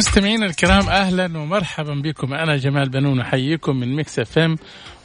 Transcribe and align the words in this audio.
مستمعينا 0.00 0.46
الكرام 0.46 0.88
أهلا 0.88 1.38
ومرحبا 1.38 1.94
بكم. 1.94 2.34
أنا 2.34 2.56
جمال 2.56 2.88
بنون 2.88 3.20
أحييكم 3.20 3.76
من 3.76 3.96
ميكس 3.96 4.18
إف 4.18 4.38
إم 4.38 4.58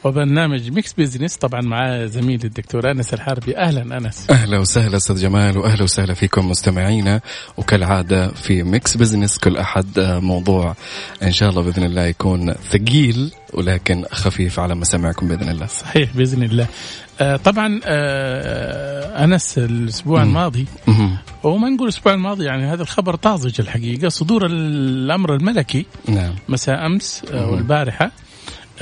وبرنامج 0.04 0.70
ميكس 0.70 0.92
بزنس 0.92 1.36
طبعا 1.36 1.60
مع 1.60 2.06
زميلي 2.06 2.44
الدكتور 2.44 2.90
أنس 2.90 3.14
الحربي. 3.14 3.56
أهلا 3.56 3.98
أنس. 3.98 4.30
أهلا 4.30 4.58
وسهلا 4.58 4.96
أستاذ 4.96 5.22
جمال 5.22 5.58
واهلا 5.58 5.82
وسهلا 5.82 6.14
فيكم 6.14 6.50
مستمعينا. 6.50 7.20
وكالعادة 7.56 8.28
في 8.28 8.62
ميكس 8.62 8.96
بزنس 8.96 9.38
كل 9.38 9.56
أحد 9.56 9.86
موضوع 10.22 10.76
إن 11.22 11.32
شاء 11.32 11.50
الله 11.50 11.62
بإذن 11.62 11.84
الله 11.84 12.02
يكون 12.02 12.52
ثقيل 12.52 13.32
ولكن 13.54 14.04
خفيف 14.12 14.60
على 14.60 14.74
مسامعكم 14.74 15.28
بإذن 15.28 15.48
الله. 15.48 15.66
صحيح 15.66 16.10
بإذن 16.14 16.42
الله. 16.42 16.66
آه 17.20 17.36
طبعا 17.36 17.80
آه 17.84 19.24
أنس 19.24 19.58
الأسبوع 19.58 20.22
مم. 20.22 20.28
الماضي 20.28 20.66
مهم. 20.88 21.16
وما 21.44 21.68
نقول 21.68 21.88
الأسبوع 21.88 22.14
الماضي 22.14 22.44
يعني 22.44 22.64
هذا 22.64 22.82
الخبر 22.82 23.14
طازج 23.16 23.60
الحقيقة 23.60 24.08
صدور 24.08 24.46
الأمر 24.46 25.34
الملكي 25.34 25.86
نعم 26.08 26.34
مساء 26.48 26.86
أمس 26.86 27.22
آه 27.32 27.46
مم. 27.46 27.52
والبارحة 27.52 28.10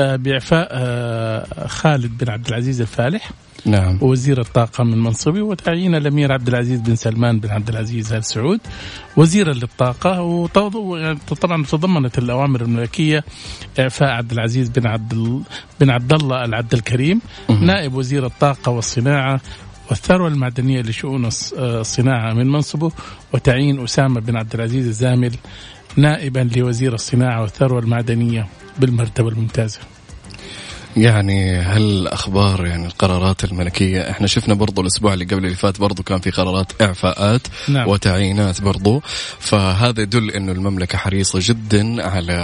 آه 0.01 0.17
بإعفاء 0.17 0.69
آه 0.71 1.67
خالد 1.67 2.19
بن 2.25 2.31
عبد 2.31 2.49
العزيز 2.49 2.81
الفالح 2.81 3.31
نعم 3.67 3.99
وزير 4.01 4.41
الطاقة 4.41 4.85
من 4.85 4.99
منصبه 4.99 5.43
وتعيين 5.43 5.95
الأمير 5.95 6.33
عبد 6.33 6.49
العزيز 6.49 6.81
بن 6.81 6.95
سلمان 6.97 7.41
بن 7.41 7.51
عبد 7.51 7.69
العزيز 7.69 8.13
آل 8.13 8.25
سعود 8.25 8.61
وزيرا 9.17 9.53
للطاقة 9.53 10.23
وطبعا 10.23 11.65
تضمنت 11.65 12.19
الأوامر 12.19 12.61
الملكية 12.63 13.25
إعفاء 13.79 14.09
عبد 14.09 14.33
العزيز 14.33 14.69
بن 14.69 14.87
عبد 14.87 15.43
بن 15.81 15.91
عبد 15.91 16.13
الله 16.13 16.45
العبد 16.45 16.75
الكريم. 16.75 17.21
نائب 17.61 17.95
وزير 17.95 18.27
الطاقة 18.27 18.73
والصناعة 18.73 19.41
والثروة 19.91 20.29
المعدنية 20.29 20.81
لشؤون 20.83 21.25
آه، 21.25 21.81
الصناعة 21.81 22.33
من 22.33 22.47
منصبه 22.53 22.93
وتعيين 23.33 23.85
أسامة 23.85 24.21
بن 24.21 24.37
عبد 24.37 24.55
العزيز 24.55 24.87
الزامل 24.87 25.33
نائبا 25.97 26.51
لوزير 26.57 26.95
الصناعة 26.95 27.43
والثروة 27.43 27.79
المعدنية 27.79 28.47
بالمرتبة 28.79 29.29
الممتازة 29.29 29.81
يعني 30.97 31.57
هل 31.57 32.09
أخبار 32.09 32.67
يعني 32.67 32.87
القرارات 32.87 33.45
الملكية 33.45 34.11
إحنا 34.11 34.27
شفنا 34.27 34.55
برضو 34.55 34.81
الأسبوع 34.81 35.15
اللي 35.15 35.25
قبل 35.25 35.45
اللي 35.45 35.57
فات 35.57 35.81
برضو 35.81 36.03
كان 36.03 36.21
في 36.21 36.31
قرارات 36.31 36.83
إعفاءات 36.83 37.41
نعم. 37.69 37.89
وتعيينات 37.89 38.63
برضو 38.63 39.03
فهذا 39.39 40.03
يدل 40.03 40.31
إنه 40.31 40.53
المملكة 40.53 40.99
حريصة 40.99 41.39
جدا 41.43 42.09
على 42.09 42.35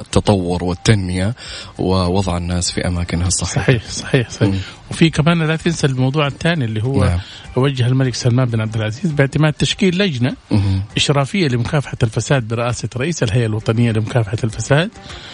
التطور 0.00 0.64
والتنمية 0.64 1.34
ووضع 1.78 2.36
الناس 2.36 2.70
في 2.70 2.86
أماكنها 2.88 3.26
الصحيحة 3.26 3.62
صحيح 3.62 3.90
صحيح 3.90 4.30
صحيح. 4.30 4.54
وفي 4.90 5.10
كمان 5.10 5.42
لا 5.42 5.56
تنسى 5.56 5.86
الموضوع 5.86 6.26
الثاني 6.26 6.64
اللي 6.64 6.84
هو 6.84 7.04
نعم. 7.04 7.18
وجه 7.56 7.86
الملك 7.86 8.14
سلمان 8.14 8.48
بن 8.48 8.60
عبد 8.60 8.76
العزيز 8.76 9.10
باعتماد 9.10 9.52
تشكيل 9.52 9.98
لجنة 9.98 10.36
مهم. 10.50 10.82
إشرافية 10.96 11.48
لمكافحة 11.48 11.96
الفساد 12.02 12.48
برئاسة 12.48 12.88
رئيس 12.96 13.22
الهيئة 13.22 13.46
الوطنية 13.46 13.92
لمكافحة 13.92 14.38
الفساد 14.44 14.90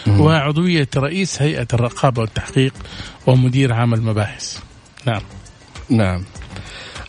مم. 0.06 0.20
وعضوية 0.20 0.88
رئيس 0.96 1.42
هيئة 1.42 1.66
الرقابة 1.74 2.20
والتحقيق 2.20 2.72
ومدير 3.26 3.72
عام 3.72 3.94
المباحث. 3.94 4.58
نعم 5.06 5.22
نعم 5.90 6.24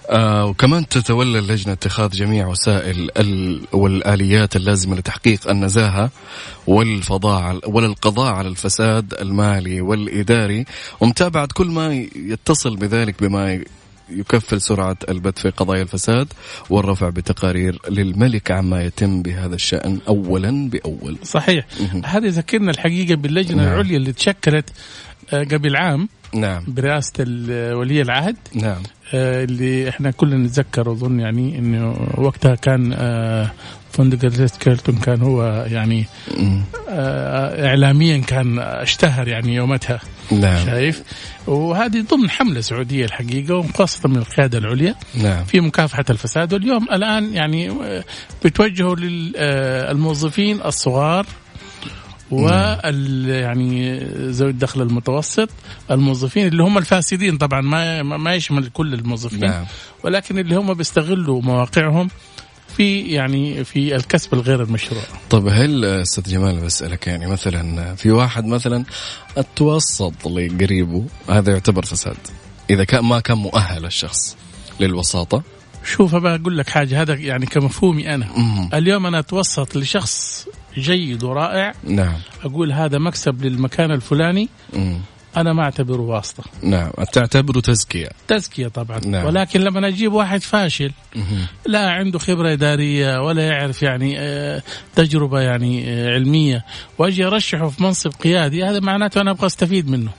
آه 0.10 0.46
وكمان 0.46 0.88
تتولى 0.88 1.40
اللجنة 1.40 1.74
اتخاذ 1.74 2.10
جميع 2.10 2.48
وسائل 2.48 3.10
ال 3.18 3.62
والآليات 3.74 4.56
اللازمة 4.56 4.96
لتحقيق 4.96 5.50
النزاهة 5.50 6.10
والفضاء 6.68 7.70
والقضاء 7.70 8.34
على 8.34 8.48
الفساد 8.48 9.14
المالي 9.14 9.82
والإداري 9.82 10.66
ومتابعة 11.00 11.48
كل 11.54 11.68
ما 11.68 11.94
يتصل 12.16 12.76
بذلك 12.76 13.24
بما 13.24 13.64
يكفل 14.10 14.62
سرعة 14.62 14.98
البث 15.10 15.40
في 15.40 15.50
قضايا 15.50 15.82
الفساد 15.82 16.28
والرفع 16.70 17.10
بتقارير 17.10 17.80
للملك 17.90 18.52
عما 18.52 18.84
يتم 18.84 19.22
بهذا 19.22 19.56
الشأن 19.56 20.00
أولا 20.08 20.70
بأول 20.70 21.18
صحيح. 21.24 21.66
هذا 22.06 22.28
يذكرنا 22.28 22.72
الحقيقة 22.72 23.16
باللجنة 23.16 23.64
نعم. 23.64 23.74
العليا 23.74 23.98
اللي 23.98 24.14
تشكلت 24.14 24.70
آه، 25.34 25.44
قبل 25.44 25.76
عام 25.76 26.10
نعم. 26.34 26.64
برئاسة 26.68 27.14
ولي 27.74 28.02
العهد. 28.02 28.36
نعم. 28.54 28.84
آه، 29.14 29.44
اللي 29.44 29.90
إحنا 29.90 30.12
كلنا 30.12 30.38
نتذكر 30.38 30.92
اظن 30.92 31.20
يعني 31.20 31.60
إنه 31.60 32.10
وقتها 32.18 32.56
كان 32.56 32.94
آه، 32.94 33.52
فندق 33.92 34.26
الريست 34.26 34.58
كيلتون 34.58 34.96
كان 34.96 35.22
هو 35.22 35.66
يعني. 35.72 36.06
آه، 36.90 37.68
اعلاميا 37.68 38.18
كان 38.18 38.60
اشتهر 38.60 39.28
يعني 39.28 39.56
يومتها. 39.56 40.00
نعم. 40.32 40.66
شايف؟ 40.66 41.04
وهذه 41.48 42.06
ضمن 42.12 42.30
حملة 42.30 42.62
سعودية 42.62 43.06
الحقيقة 43.06 43.56
وخاصه 43.56 44.10
من 44.10 44.18
القيادة 44.18 44.58
العليا 44.58 44.96
نعم. 45.24 45.44
في 45.44 45.60
مكافحة 45.60 46.06
الفساد. 46.10 46.54
واليوم 46.54 46.84
الآن 46.92 47.34
يعني 47.34 47.74
بتوجهوا 48.46 48.96
للموظفين 48.96 50.62
الصغار 50.66 51.26
وال 52.32 53.30
يعني 53.30 54.00
ذوي 54.30 54.50
الدخل 54.50 54.82
المتوسط 54.82 55.50
الموظفين 55.92 56.48
اللي 56.48 56.64
هم 56.64 56.78
الفاسدين 56.78 57.38
طبعا 57.38 57.62
ما 57.62 58.04
ما 58.04 58.36
يشمل 58.36 58.68
كل 58.68 58.94
الموظفين 58.94 59.40
نعم. 59.40 59.66
ولكن 60.04 60.40
اللي 60.40 60.56
هم 60.56 60.74
بيستغلوا 60.74 61.42
مواقعهم 61.42 62.10
في 62.78 63.02
يعني 63.02 63.64
في 63.64 63.96
الكسب 63.96 64.34
الغير 64.34 64.64
المشروع. 64.64 65.02
طب 65.30 65.48
هل 65.48 65.86
أستاذ 65.86 66.24
جمال 66.24 66.58
بسألك 66.58 67.08
يعني 67.08 67.28
مثلا 67.28 67.96
في 67.96 68.12
واحد 68.12 68.46
مثلا 68.46 68.84
التوسط 69.38 70.28
لقريبه 70.28 71.06
هذا 71.30 71.52
يعتبر 71.52 71.86
فساد 71.86 72.18
إذا 72.70 72.84
كان 72.84 73.04
ما 73.06 73.20
كان 73.20 73.38
مؤهل 73.38 73.86
الشخص 73.86 74.38
للوساطة؟ 74.80 75.44
شوف 75.86 76.16
بقى 76.16 76.36
أقول 76.36 76.58
لك 76.58 76.70
حاجة 76.70 77.02
هذا 77.02 77.14
يعني 77.14 77.46
كمفهومي 77.46 78.16
أنا. 78.16 78.28
مم. 78.38 78.70
اليوم 78.74 79.06
أنا 79.06 79.20
أتوسط 79.20 79.76
لشخص 79.76 80.48
جيد 80.78 81.24
ورائع. 81.24 81.74
نعم. 81.84 82.14
أقول 82.44 82.72
هذا 82.72 82.98
مكسب 82.98 83.46
للمكان 83.46 83.92
الفلاني. 83.92 84.50
مم. 84.74 85.00
أنا 85.38 85.54
ما 85.54 85.64
أعتبره 85.64 86.02
واسطة. 86.02 86.44
نعم. 86.62 86.92
تعتبره 87.14 87.60
تزكية. 87.60 88.10
تزكية 88.28 88.68
طبعا. 88.68 89.00
نعم. 89.06 89.26
ولكن 89.26 89.60
لما 89.62 89.88
أجيب 89.88 90.14
واحد 90.14 90.42
فاشل. 90.42 90.92
لا 91.66 91.90
عنده 91.90 92.20
خبرة 92.20 92.54
إدارية 92.54 93.22
ولا 93.22 93.48
يعرف 93.48 93.84
يعني 93.84 94.20
آه، 94.20 94.62
تجربة 94.96 95.40
يعني 95.40 95.84
آه، 95.88 96.14
علمية 96.14 96.66
وأجي 96.98 97.26
أرشحه 97.26 97.70
في 97.70 97.84
منصب 97.84 98.12
قيادي 98.12 98.64
هذا 98.64 98.80
معناته 98.80 99.22
أنا 99.22 99.32
أبغى 99.32 99.46
أستفيد 99.46 99.90
منه. 99.90 100.12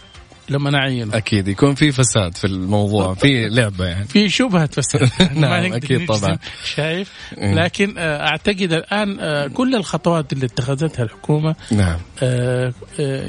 لما 0.51 0.77
اعينه 0.77 1.17
أكيد 1.17 1.49
يكون 1.49 1.75
في 1.75 1.93
فساد 1.93 2.37
في 2.37 2.47
الموضوع 2.47 3.15
في 3.15 3.49
لعبة 3.49 3.85
يعني 3.87 4.05
في 4.05 4.29
شبهة 4.29 4.67
فساد 4.67 5.11
نعم، 5.37 5.65
نجزم. 5.65 6.07
طبعا. 6.07 6.39
شايف 6.65 7.13
إيه. 7.39 7.55
لكن 7.55 7.95
آه، 7.99 8.27
أعتقد 8.29 8.73
الآن 8.73 9.21
آه، 9.21 9.47
كل 9.47 9.75
الخطوات 9.75 10.33
اللي 10.33 10.47
اتخذتها 10.47 11.03
الحكومة 11.03 11.55
نعم 11.71 11.99
آه، 12.23 12.73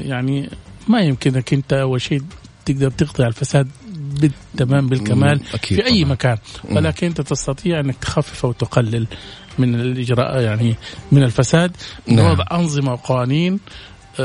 يعني 0.04 0.50
ما 0.88 1.00
يمكنك 1.00 1.52
أنت 1.52 1.72
أول 1.72 2.00
شيء 2.00 2.22
تقدر 2.66 2.90
تقضي 2.90 3.22
على 3.22 3.28
الفساد 3.28 3.68
بالتمام 4.20 4.86
بالكمال 4.86 5.38
في 5.38 5.86
أي 5.86 6.02
طبعاً. 6.02 6.12
مكان. 6.12 6.36
ولكن 6.70 7.06
أنت 7.06 7.20
تستطيع 7.20 7.80
أنك 7.80 7.96
تخفف 7.96 8.44
أو 8.44 8.52
تقلل 8.52 9.06
من 9.58 9.74
الإجراء 9.74 10.40
يعني 10.40 10.74
من 11.12 11.22
الفساد 11.22 11.76
نعم. 12.06 12.28
بوضع 12.28 12.44
أنظمة 12.52 12.92
وقوانين 12.92 13.60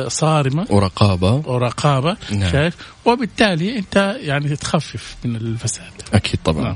صارمة 0.07 0.65
ورقابة. 0.69 1.31
ورقابة 1.45 2.17
نعم. 2.31 2.51
شايف؟ 2.51 2.75
وبالتالي 3.05 3.77
أنت 3.77 4.17
يعني 4.21 4.55
تخفف 4.55 5.15
من 5.25 5.35
الفساد. 5.35 5.91
أكيد 6.13 6.39
طبعا. 6.45 6.63
نعم. 6.63 6.75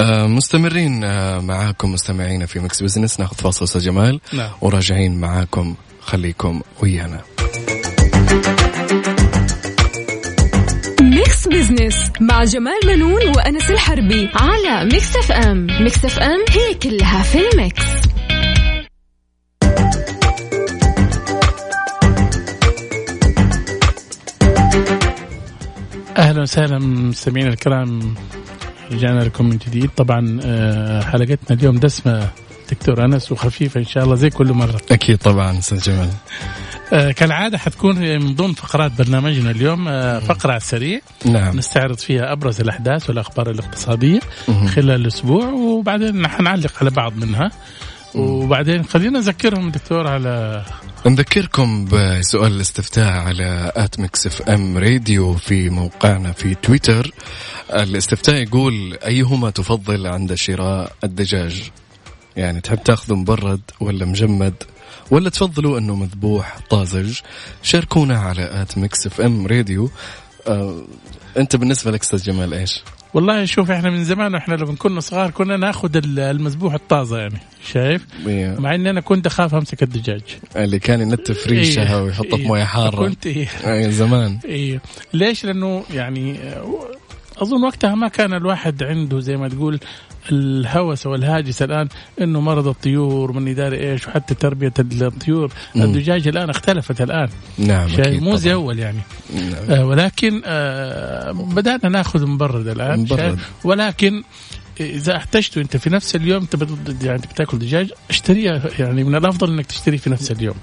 آه 0.00 0.26
مستمرين 0.26 1.04
آه 1.04 1.40
معاكم 1.40 1.92
مستمعينا 1.92 2.46
في 2.46 2.58
مكس 2.60 2.82
بزنس. 2.82 3.20
ناخذ 3.20 3.36
فاصل 3.36 3.64
أستاذ 3.64 3.80
جمال. 3.80 4.20
نعم. 4.32 4.50
وراجعين 4.60 5.20
معاكم. 5.20 5.74
خليكم 6.00 6.60
ويانا. 6.82 7.20
ميكس 11.00 11.48
بزنس 11.48 12.10
مع 12.20 12.44
جمال 12.44 12.80
بنون 12.86 13.28
وأنس 13.36 13.70
الحربي 13.70 14.30
على 14.34 14.84
ميكس 14.84 15.16
أف 15.16 15.32
أم. 15.32 15.66
ميكس 15.80 16.04
أف 16.04 16.18
أم 16.18 16.44
هي 16.50 16.74
كلها 16.74 17.22
في 17.22 17.38
الميكس. 17.48 17.82
أهلا 26.16 26.42
وسهلا 26.42 26.78
مستمعينا 26.78 27.48
الكرام 27.48 28.14
رجعنا 28.92 29.20
لكم 29.20 29.44
من 29.44 29.58
جديد. 29.58 29.90
طبعا 29.96 30.40
آه، 30.44 31.02
حلقتنا 31.02 31.58
اليوم 31.58 31.78
دسمة 31.78 32.28
دكتور 32.70 33.04
أنس 33.04 33.32
وخفيفة 33.32 33.80
إن 33.80 33.84
شاء 33.84 34.04
الله 34.04 34.14
زي 34.14 34.30
كل 34.30 34.52
مرة. 34.52 34.80
أكيد 34.90 35.18
طبعا 35.18 35.58
أستاذ 35.58 35.82
جمال. 35.82 36.10
آه، 36.92 37.10
كالعادة 37.10 37.58
حتكون 37.58 37.98
من 37.98 38.34
ضمن 38.34 38.52
فقرات 38.52 38.92
برنامجنا 38.98 39.50
اليوم 39.50 39.88
آه، 39.88 40.18
فقرة 40.18 40.50
على 40.50 40.56
السريع. 40.56 41.00
نعم. 41.26 41.56
نستعرض 41.56 41.98
فيها 41.98 42.32
أبرز 42.32 42.60
الأحداث 42.60 43.10
والأخبار 43.10 43.50
الاقتصادية. 43.50 44.20
خلال 44.46 44.90
الأسبوع 45.00 45.44
وبعدين 45.46 46.28
حنعلق 46.28 46.72
على 46.80 46.90
بعض 46.90 47.16
منها. 47.16 47.50
وبعدين 48.14 48.84
خلينا 48.84 49.18
نذكرهم 49.18 49.70
دكتور 49.70 50.06
على 50.06 50.64
نذكركم 51.06 51.84
بسؤال 51.84 52.52
الاستفتاء 52.52 53.12
على 53.12 53.72
at 53.76 54.00
Mix 54.00 54.26
FM 54.26 54.78
Radio 54.78 55.34
في 55.34 55.70
موقعنا 55.70 56.32
في 56.32 56.54
تويتر. 56.54 57.10
الاستفتاء 57.72 58.42
يقول 58.42 58.98
أيهما 59.06 59.50
تفضل 59.50 60.06
عند 60.06 60.34
شراء 60.34 60.92
الدجاج؟ 61.04 61.70
يعني 62.36 62.60
تحب 62.60 62.82
تاخذه 62.82 63.14
مبرد 63.14 63.60
ولا 63.80 64.04
مجمد؟ 64.04 64.54
ولا 65.10 65.30
تفضلوا 65.30 65.78
إنه 65.78 65.94
مذبوح 65.94 66.58
طازج؟ 66.70 67.20
شاركونا 67.62 68.18
على 68.18 68.62
at 68.62 68.78
Mix 68.78 69.06
FM 69.06 69.46
Radio. 69.46 69.90
آه 70.46 70.84
أنت 71.36 71.56
بالنسبة 71.56 71.90
لك 71.90 72.02
أستاذ 72.02 72.22
جمال 72.22 72.54
إيش؟ 72.54 72.82
والله 73.14 73.44
شوف 73.44 73.70
إحنا 73.70 73.90
من 73.90 74.04
زمان 74.04 74.34
وإحنا 74.34 74.54
لما 74.54 74.74
كنا 74.74 75.00
صغار 75.00 75.30
كنا 75.30 75.56
ناخذ 75.56 76.00
المذبوح 76.18 76.74
الطازة 76.74 77.18
يعني 77.18 77.38
شايف؟ 77.72 78.06
إيه. 78.26 78.56
مع 78.60 78.74
إني 78.74 78.90
أنا 78.90 79.00
كنت 79.00 79.26
أخاف 79.26 79.54
أمسك 79.54 79.82
الدجاج 79.82 80.22
اللي 80.56 80.78
كان 80.78 81.00
ينتف 81.00 81.46
ريشها 81.46 81.96
إيه. 81.96 82.02
ويحطها 82.02 82.36
في 82.36 82.42
إيه. 82.42 82.48
موية 82.48 82.64
حارة 82.64 82.96
كنت 82.96 83.26
إيه. 83.26 83.90
زمان 83.90 84.38
إيه. 84.44 84.80
ليش؟ 85.12 85.44
لأنه 85.44 85.84
يعني 85.94 86.36
أظن 87.38 87.64
وقتها 87.64 87.94
ما 87.94 88.08
كان 88.08 88.34
الواحد 88.34 88.82
عنده 88.82 89.20
زي 89.20 89.36
ما 89.36 89.48
تقول 89.48 89.80
الهوس 90.32 91.06
والهاجس 91.06 91.62
الآن 91.62 91.88
إنه 92.20 92.40
مرض 92.40 92.68
الطيور 92.68 93.32
من 93.32 93.54
داري 93.54 93.92
إيش 93.92 94.08
وحتى 94.08 94.34
تربية 94.34 94.72
الطيور. 94.80 95.52
الدجاج 95.76 96.28
الآن 96.28 96.50
اختلفت 96.50 97.00
الآن 97.00 97.28
نعم 97.58 97.88
شيء 97.88 98.20
مو 98.20 98.36
زي. 98.36 98.52
أول 98.52 98.78
يعني 98.78 99.00
نعم. 99.34 99.70
آه 99.70 99.84
ولكن 99.84 100.42
آه 100.44 101.32
بدأنا 101.32 101.88
نأخذ 101.88 102.26
مبرد 102.26 102.68
الآن 102.68 103.00
مبرد. 103.00 103.38
ولكن 103.64 104.22
إذا 104.80 105.16
احتجته 105.16 105.60
انت 105.60 105.76
في 105.76 105.90
نفس 105.90 106.16
اليوم 106.16 106.46
يعني 107.02 107.22
بتأكل 107.32 107.58
دجاج 107.58 107.92
اشتريه 108.10 108.62
يعني 108.78 109.04
من 109.04 109.14
الأفضل 109.14 109.52
إنك 109.52 109.66
تشتريه 109.66 109.98
في 109.98 110.10
نفس 110.10 110.30
اليوم 110.30 110.56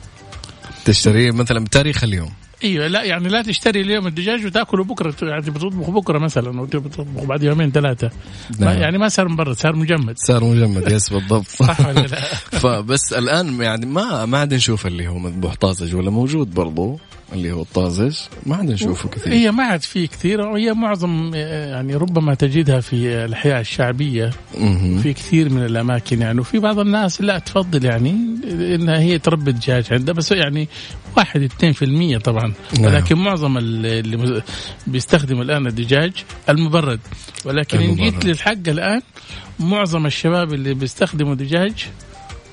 تشتريه 0.85 1.31
مثلا 1.31 1.63
بتاريخ 1.63 2.03
اليوم 2.03 2.31
أيوه 2.63 2.87
لا 2.87 3.03
يعني 3.03 3.29
لا 3.29 3.41
تشتري 3.41 3.81
اليوم 3.81 4.07
الدجاج 4.07 4.45
وتاكله 4.45 4.83
بكرة. 4.83 5.15
يعني 5.21 5.41
بتطبخ 5.41 5.89
بكرة 5.89 6.19
مثلا 6.19 6.61
وتطبخ 6.61 7.23
بعد 7.23 7.43
يومين 7.43 7.71
ثلاثة. 7.71 8.09
ما 8.59 8.65
نعم. 8.65 8.81
يعني 8.81 8.97
ما 8.97 9.09
صار 9.09 9.27
مبرد 9.27 9.55
صار 9.55 9.75
مجمد. 9.75 10.17
صار 10.17 10.43
مجمد 10.43 10.91
يس 10.91 11.09
بالضبط. 11.09 11.47
صح 11.61 11.87
ولا 11.87 11.99
لا؟ 11.99 12.21
فبس 12.61 13.13
الآن 13.13 13.61
يعني 13.61 13.85
ما 13.85 14.25
ما 14.25 14.37
عاد 14.37 14.53
نشوف 14.53 14.87
اللي 14.87 15.07
هو 15.07 15.19
مذبوح 15.19 15.55
طازج 15.55 15.95
ولا 15.95 16.09
موجود 16.11 16.53
برضو 16.53 16.99
اللي 17.33 17.51
هو 17.51 17.61
الطازج. 17.61 18.17
ما 18.45 18.55
عاد 18.55 18.71
نشوفه 18.71 19.09
كثير. 19.09 19.33
هي 19.33 19.51
ما 19.51 19.63
عاد 19.63 19.81
في 19.81 20.07
كثير. 20.07 20.41
وهي 20.41 20.73
معظم 20.73 21.31
يعني 21.35 21.95
ربما 21.95 22.33
تجدها 22.33 22.79
في 22.79 23.25
الاحياء 23.25 23.59
الشعبية. 23.59 24.31
في 25.03 25.13
كثير 25.13 25.49
من 25.49 25.65
الأماكن 25.65 26.21
يعني. 26.21 26.39
وفي 26.39 26.59
بعض 26.59 26.79
الناس 26.79 27.21
لا 27.21 27.39
تفضل 27.39 27.85
يعني 27.85 28.11
إنها 28.51 28.99
هي 28.99 29.19
تربي 29.19 29.51
دجاج 29.51 29.93
عندها. 29.93 30.13
بس 30.13 30.31
يعني 30.31 30.67
واحد 31.17 31.49
2% 32.17 32.17
طبعا. 32.17 32.50
نعم. 32.79 32.85
ولكن 32.85 33.17
معظم 33.17 33.57
اللي 33.57 34.43
بيستخدموا 34.87 35.43
الآن 35.43 35.67
الدجاج 35.67 36.11
المبرد. 36.49 36.99
ولكن 37.45 37.79
إن. 37.79 37.95
جيت 37.95 38.25
للحق 38.25 38.67
الآن 38.67 39.01
معظم 39.59 40.05
الشباب 40.05 40.53
اللي 40.53 40.73
بيستخدموا 40.73 41.35
دجاج 41.35 41.87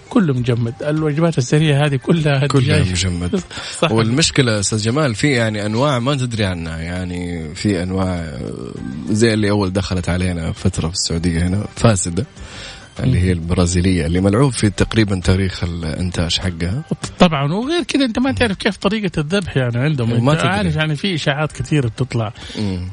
كله 0.09 0.35
مجمد. 0.35 0.75
الوجبات 0.83 1.39
السريعة 1.39 1.87
هذه 1.87 1.97
كلها 1.97 2.47
كلها. 2.47 2.81
مجمد. 2.81 3.43
صح. 3.81 3.93
والمشكلة 3.93 4.61
أستاذ 4.61 4.79
جمال 4.79 5.15
في 5.15 5.31
يعني 5.31 5.67
أنواع 5.67 5.99
ما 5.99 6.15
تدري 6.15 6.45
عنها. 6.45 6.79
يعني 6.79 7.55
في 7.55 7.83
أنواع 7.83 8.39
زي 9.11 9.35
اللي 9.35 9.51
أول 9.51 9.73
دخلت 9.73 10.09
علينا 10.09 10.53
فترة 10.53 10.89
في 10.89 10.95
السعودية 10.95 11.47
هنا 11.47 11.67
فاسدة. 11.77 12.27
اللي 13.01 13.19
هي 13.21 13.33
البرازيلية 13.33 14.07
اللي 14.07 14.21
ملعوب 14.21 14.53
في 14.53 14.71
تقريبا 14.71 15.21
تاريخ 15.21 15.65
الإنتاج 15.65 16.39
حقها. 16.39 16.83
طبعا 17.19 17.53
وغير 17.53 17.83
كذا 17.83 18.05
أنت 18.05 18.19
ما 18.19 18.33
تعرف 18.33 18.57
كيف 18.57 18.77
طريقة 18.77 19.21
الذبح 19.21 19.57
يعني 19.57 19.79
عندهم. 19.79 20.25
ما. 20.25 20.41
عارف 20.43 20.77
يعني 20.77 20.97
في 20.97 21.15
إشاعات 21.15 21.53
كثيرة 21.53 21.89
بتطلع. 21.89 22.33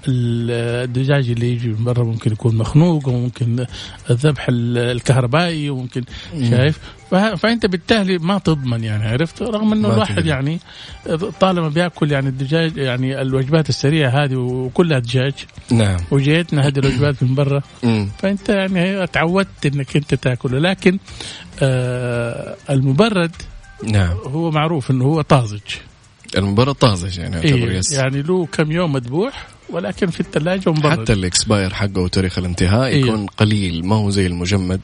الدجاج 0.07 1.30
اللي 1.30 1.52
يجي 1.52 1.68
من 1.68 1.84
برا 1.84 2.04
ممكن 2.04 2.31
يكون 2.31 2.56
مخنوق 2.56 3.07
وممكن 3.07 3.66
الذبح 4.10 4.46
ال- 4.50 4.78
الكهربائي 4.78 5.69
وممكن 5.69 6.04
شايف؟ 6.50 6.80
فأنت 7.10 7.66
بالتالي 7.66 8.18
ما 8.18 8.40
تضمن 8.40 8.84
يعني 8.84 9.07
عرفت؟ 9.07 9.42
رغم 9.42 9.74
إنه 9.74 9.94
الواحد. 9.94 10.25
يعني 10.25 10.60
طالما 11.40 11.69
بيأكل 11.69 12.12
يعني 12.12 12.30
الدجاج 12.30 12.78
يعني 12.78 13.22
الوجبات 13.22 13.69
السريعة 13.69 14.10
هذه 14.10 14.36
وكلها 14.36 15.00
دجاج. 15.00 15.34
نعم. 15.72 15.98
وجيتنا 16.12 16.68
هذه 16.68 16.80
الوجبات 16.80 17.24
من 17.24 17.36
برا. 17.36 17.62
فأنت 18.18 18.50
يعني 18.50 19.07
تعودت 19.07 19.66
إنك 19.66 19.96
أنت 19.96 20.16
تأكله. 20.16 20.60
لكن 20.60 21.00
آه 21.62 22.56
المبرد 22.69 23.31
نعم. 23.84 24.18
هو 24.25 24.52
معروف 24.52 24.92
إنه 24.92 25.06
هو 25.06 25.22
طازج. 25.22 25.62
المبرد 26.38 26.75
طازج 26.75 27.18
يعني 27.18 27.44
إيه 27.44 27.81
يعني 27.92 28.22
له 28.22 28.46
كم 28.46 28.72
يوم 28.72 28.94
مذبوح. 28.94 29.48
ولكن 29.69 30.07
في 30.07 30.19
الثلاجه 30.19 30.69
ومبرد 30.69 31.00
حتى 31.00 31.13
الإكسباير 31.13 31.73
حقه 31.73 32.01
وتاريخ 32.01 32.38
الانتهاء 32.38 32.85
إيه. 32.85 33.01
يكون 33.01 33.25
قليل 33.25 33.85
ما 33.85 33.95
هو 33.95 34.09
زي 34.09 34.27
المجمد 34.27 34.81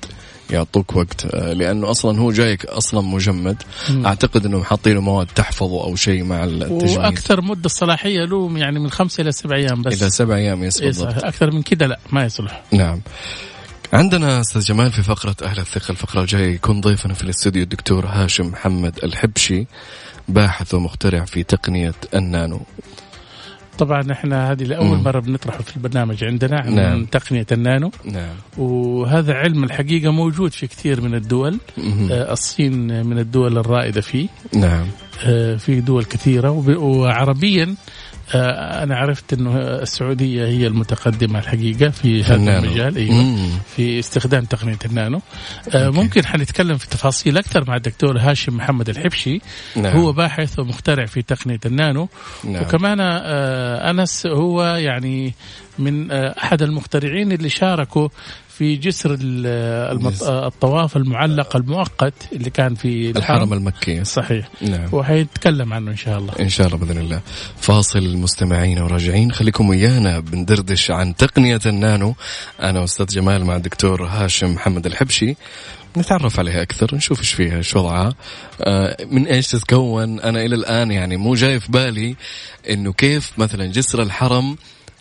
يعطوك 0.49 0.95
وقت. 0.95 1.25
آه، 1.25 1.53
لأنه 1.53 1.91
أصلا 1.91 2.19
هو 2.19 2.31
جايك 2.31 2.65
أصلا 2.65 3.01
مجمد. 3.01 3.63
مم. 3.89 4.05
أعتقد 4.05 4.45
إنهم 4.45 4.63
حاطينه 4.63 5.01
مواد 5.01 5.27
تحفظه 5.35 5.83
أو 5.83 5.95
شيء 5.95 6.23
مع 6.23 6.43
التجميد 6.43 6.97
وأكثر 6.97 7.41
مدة 7.41 7.65
الصلاحية 7.65 8.25
له 8.25 8.57
يعني 8.57 8.79
من 8.79 8.91
خمسة 8.91 9.21
إلى 9.21 9.31
سبع 9.31 9.55
أيام 9.55 9.81
بس. 9.81 10.01
إلى 10.01 10.09
سبع 10.09 10.35
أيام 10.35 10.63
يس 10.63 10.79
إيه 10.81 10.87
بالضبط. 10.87 11.23
أكثر 11.23 11.51
من 11.51 11.61
كده 11.61 11.87
لا 11.87 11.99
ما 12.11 12.23
يصلح. 12.25 12.63
نعم. 12.71 13.01
عندنا 13.93 14.41
أستاذ 14.41 14.61
جمال 14.61 14.91
في 14.91 15.03
فقرة 15.03 15.35
أهل 15.43 15.59
الثقة 15.59 15.91
الفقرة 15.91 16.21
الجاية 16.21 16.53
يكون 16.55 16.81
ضيفنا 16.81 17.13
في 17.13 17.23
الاستوديو 17.23 17.63
الدكتور 17.63 18.05
هاشم 18.05 18.47
محمد 18.47 18.99
الحبشي 19.03 19.67
باحث 20.27 20.73
ومخترع 20.73 21.25
في 21.25 21.43
تقنية 21.43 21.93
النانو. 22.13 22.61
طبعا 23.81 24.11
إحنا 24.11 24.51
هذه 24.51 24.63
لأول 24.63 24.97
مم. 24.97 25.03
مرة 25.03 25.19
بنطرحه 25.19 25.61
في 25.61 25.77
البرنامج 25.77 26.23
عندنا 26.23 26.59
عن 26.59 26.75
نعم. 26.75 27.05
تقنية 27.05 27.45
النانو 27.51 27.91
نعم 28.05 28.35
وهذا 28.57 29.33
علم 29.33 29.63
الحقيقة 29.63 30.11
موجود 30.11 30.51
في 30.51 30.67
كثير 30.67 31.01
من 31.01 31.15
الدول 31.15 31.57
مهم. 31.77 32.11
آه، 32.11 32.31
الصين 32.33 33.05
من 33.05 33.19
الدول 33.19 33.57
الرائدة 33.57 34.01
فيه 34.01 34.27
نعم 34.55 34.85
في 35.57 35.81
دول 35.81 36.03
كثيرة 36.05 36.49
وب- 36.49 36.77
وعربيا 36.77 37.75
آه، 38.35 38.83
أنا 38.83 38.95
عرفت 38.95 39.33
إنه 39.33 39.57
السعودية 39.57 40.45
هي 40.45 40.67
المتقدمة 40.67 41.39
الحقيقة 41.39 41.89
في 41.89 42.23
هذا 42.23 42.35
النانو. 42.35 42.65
المجال 42.65 43.11
مم. 43.11 43.49
في 43.75 43.99
استخدام 43.99 44.45
تقنية 44.45 44.77
النانو 44.85 45.21
آه، 45.75 45.85
أوكي. 45.85 45.97
ممكن 45.97 46.25
حنتكلم 46.25 46.77
في 46.77 46.87
تفاصيل 46.89 47.37
أكثر 47.37 47.63
مع 47.67 47.75
الدكتور 47.75 48.17
هاشم 48.19 48.57
محمد 48.57 48.89
الحبشي 48.89 49.41
نعم. 49.75 49.97
هو 49.97 50.11
باحث 50.13 50.59
ومخترع 50.59 51.05
في 51.05 51.21
تقنية 51.21 51.59
النانو 51.65 52.09
نعم. 52.43 52.63
وكمان 52.63 52.97
آه، 53.01 53.89
أنس 53.91 54.25
هو 54.27 54.63
يعني 54.63 55.33
من 55.79 56.11
آه، 56.11 56.35
أحد 56.43 56.61
المخترعين 56.61 57.31
اللي 57.31 57.49
شاركوا 57.49 58.07
في 58.61 58.75
جسر 58.75 59.17
المط... 59.21 60.23
الطواف 60.23 60.97
المعلق 60.97 61.55
المؤقت 61.55 62.13
اللي 62.33 62.49
كان 62.49 62.75
في 62.75 63.09
الحرم 63.09 63.53
المكي. 63.53 64.03
صحيح. 64.03 64.49
نعم. 64.61 64.89
وحيتكلم 64.91 65.73
عنه 65.73 65.91
إن 65.91 65.95
شاء 65.95 66.17
الله. 66.17 66.33
إن 66.39 66.49
شاء 66.49 66.67
الله 66.67 66.77
بإذن 66.77 66.97
الله. 66.97 67.21
فاصل 67.57 68.17
مستمعين 68.17 68.79
وراجعين. 68.79 69.31
خليكم 69.31 69.69
ويانا 69.69 70.19
بندردش 70.19 70.91
عن 70.91 71.15
تقنية 71.15 71.59
النانو. 71.65 72.15
أنا 72.61 72.79
واستاذ 72.79 73.05
جمال 73.05 73.45
مع 73.45 73.55
الدكتور 73.55 74.05
هاشم 74.05 74.53
محمد 74.53 74.85
الحبشي. 74.85 75.35
نتعرف 75.97 76.39
عليها 76.39 76.61
أكثر 76.61 76.95
نشوف 76.95 77.19
إيش 77.19 77.33
فيها 77.33 77.57
إيش 77.57 77.75
وضعها. 77.75 78.15
آه، 78.61 78.97
من 79.11 79.27
إيش 79.27 79.47
تتكون؟ 79.47 80.19
أنا 80.19 80.45
إلى 80.45 80.55
الآن 80.55 80.91
يعني 80.91 81.17
مو 81.17 81.35
جاي 81.35 81.59
في 81.59 81.71
بالي 81.71 82.15
إنه 82.69 82.93
كيف 82.93 83.31
مثلا 83.37 83.65
جسر 83.65 84.01
الحرم 84.01 84.55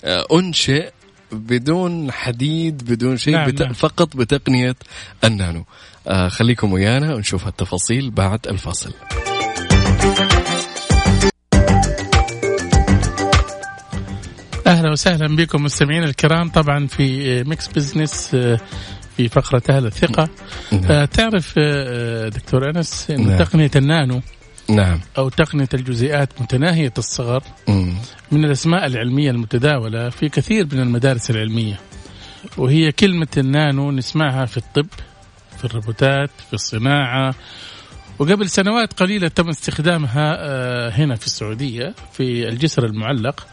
آه، 0.04 0.26
أنشئ 0.32 0.90
بدون 1.32 2.12
حديد 2.12 2.92
بدون 2.92 3.16
شيء 3.16 3.34
نعم، 3.34 3.50
بت... 3.50 3.62
نعم. 3.62 3.72
فقط 3.72 4.16
بتقنية 4.16 4.76
النانو 5.24 5.64
آه 6.06 6.28
خليكم 6.28 6.72
ويانا 6.72 7.14
ونشوف 7.14 7.48
التفاصيل 7.48 8.10
بعد 8.10 8.46
الفاصل 8.46 8.92
أهلا 14.66 14.90
وسهلا 14.90 15.36
بكم 15.36 15.62
مستمعينا 15.62 16.06
الكرام 16.06 16.48
طبعا 16.48 16.86
في 16.86 17.44
ميكس 17.44 17.68
بزنس 17.68 18.36
في 19.16 19.28
فقرة 19.28 19.62
أهل 19.70 19.86
الثقة 19.86 20.28
نعم. 20.72 20.84
آه، 20.84 21.04
تعرف 21.04 21.54
آه، 21.58 22.28
دكتور 22.28 22.70
أنس 22.70 23.10
إن 23.10 23.26
نعم. 23.26 23.38
تقنية 23.38 23.70
النانو 23.76 24.22
نعم. 24.76 25.00
أو 25.18 25.28
تقنية 25.28 25.68
الجزيئات 25.74 26.42
متناهية 26.42 26.92
الصغر 26.98 27.42
مم. 27.68 27.94
من 28.32 28.44
الأسماء 28.44 28.86
العلمية 28.86 29.30
المتداولة 29.30 30.08
في 30.08 30.28
كثير 30.28 30.66
من 30.72 30.80
المدارس 30.80 31.30
العلمية. 31.30 31.80
وهي 32.58 32.92
كلمة 32.92 33.28
النانو 33.36 33.90
نسمعها 33.90 34.46
في 34.46 34.56
الطب 34.56 34.86
في 35.58 35.64
الروبوتات 35.64 36.30
في 36.48 36.54
الصناعة. 36.54 37.34
وقبل 38.18 38.50
سنوات 38.50 38.92
قليلة 38.92 39.28
تم 39.28 39.48
استخدامها 39.48 40.36
آه، 40.38 40.90
هنا 40.90 41.14
في 41.14 41.26
السعودية 41.26 41.94
في 42.12 42.48
الجسر 42.48 42.86
المعلق 42.86 43.46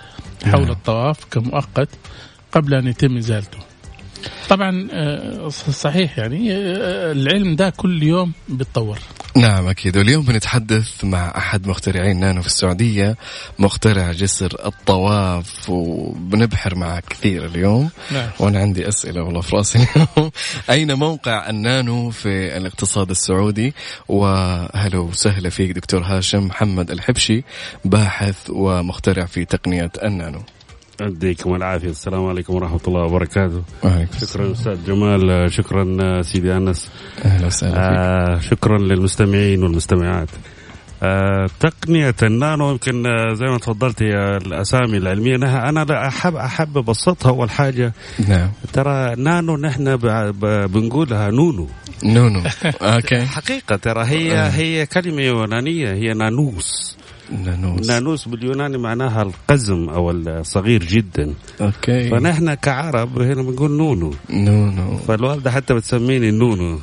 حول 0.46 0.62
نعم. 0.62 0.72
الطواف 0.72 1.26
كمؤقت 1.32 1.90
قبل 2.52 2.74
أن 2.74 2.88
يتم 2.88 3.18
إزالته. 3.18 3.58
طبعا 4.50 4.88
آه، 4.92 5.50
صحيح 5.50 6.18
يعني 6.20 6.54
آه، 6.54 7.12
العلم 7.12 7.56
ده 7.56 7.70
كل 7.70 8.04
يوم 8.04 8.32
بيتطور. 8.50 9.00
نعم 9.38 9.67
أكيد. 9.67 9.98
واليوم 9.98 10.25
بنتحدث 10.25 11.03
مع 11.03 11.34
أحد 11.38 11.67
مخترعين 11.67 12.20
نانو 12.20 12.41
في 12.41 12.48
السعودية 12.48 13.15
مخترع 13.60 14.12
جسر 14.12 14.65
الطواف 14.65 15.70
وبنبحر 15.70 16.75
معك 16.75 17.03
كثير 17.10 17.46
اليوم. 17.46 17.89
نعم. 18.12 18.29
وأنا 18.39 18.60
عندي 18.60 18.88
أسئلة 18.88 19.24
والله 19.24 19.41
في 19.41 19.56
رأسي 19.56 19.88
اليوم. 19.96 20.32
أين 20.70 20.94
موقع 20.94 21.50
النانو 21.50 22.10
في 22.10 22.58
الاقتصاد 22.58 23.10
السعودي؟ 23.10 23.74
وهلا 24.08 24.98
وسهلا 24.98 25.50
فيك 25.50 25.72
دكتور 25.72 26.01
هاشم 26.01 26.46
محمد 26.46 26.91
الحبشي 26.91 27.44
باحث 27.86 28.36
ومخترع 28.50 29.25
في 29.25 29.46
تقنية 29.46 29.91
النانو. 30.03 30.41
يديكم 31.01 31.56
العافية. 31.56 31.89
السلام 31.89 32.25
عليكم 32.25 32.56
ورحمة 32.56 32.80
الله 32.88 33.01
وبركاته. 33.01 33.62
شكرا 34.22 34.51
أستاذ 34.51 34.86
جمال 34.86 35.54
شكرا 35.54 36.22
سيدي 36.22 36.58
أنس. 36.58 36.92
أهلا 37.25 37.46
وسهلا 37.46 37.77
آه 37.77 38.39
شكرا 38.39 38.77
للمستمعين 38.77 39.63
والمستمعات. 39.63 40.30
آه 41.04 41.50
تقنية 41.60 42.16
النانو 42.24 42.72
يمكن 42.72 43.06
آه 43.08 43.34
زي 43.34 43.46
ما 43.46 43.58
تفضلت 43.58 44.04
هي 44.04 44.38
الأسامي 44.38 44.98
العلمية 44.98 45.36
أنا 45.36 45.70
أنا 45.70 46.08
أحب 46.08 46.36
أحب 46.36 46.77
أبسطها 46.77 47.30
أول 47.30 47.50
حاجة. 47.50 47.94
نعم. 48.27 48.50
ترى 48.74 49.16
نانو 49.16 49.58
نحن 49.58 49.96
بنقولها 50.68 51.32
نونو. 51.32 51.68
نونو. 52.04 52.42
okay. 52.82 53.26
حقيقة 53.25 53.75
ترى 53.75 54.06
هي 54.06 54.39
آه. 54.39 54.50
هي 54.50 54.86
كلمة 54.86 55.22
يونانية 55.22 55.94
هي 55.94 56.13
نانوس. 56.13 56.97
نانوس. 57.32 57.90
نانوس 57.90 58.28
باليوناني 58.28 58.78
معناها 58.78 59.22
القزم 59.22 59.90
أو 59.90 60.12
الصغير 60.12 60.84
جدا. 60.84 61.34
okay. 61.62 62.10
فنحن 62.10 62.54
كعرب 62.54 63.22
هنا 63.22 63.42
بنقول 63.42 63.72
نونو. 63.72 64.14
نونو. 64.30 64.98
فالوالدة 64.98 65.52
حتى 65.52 65.74
بتسميني 65.74 66.32
نونو. 66.32 66.80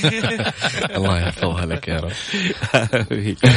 الله 0.96 1.18
يحفظها 1.18 1.66
لك 1.66 1.88
يا 1.88 2.00
رب. 2.00 2.10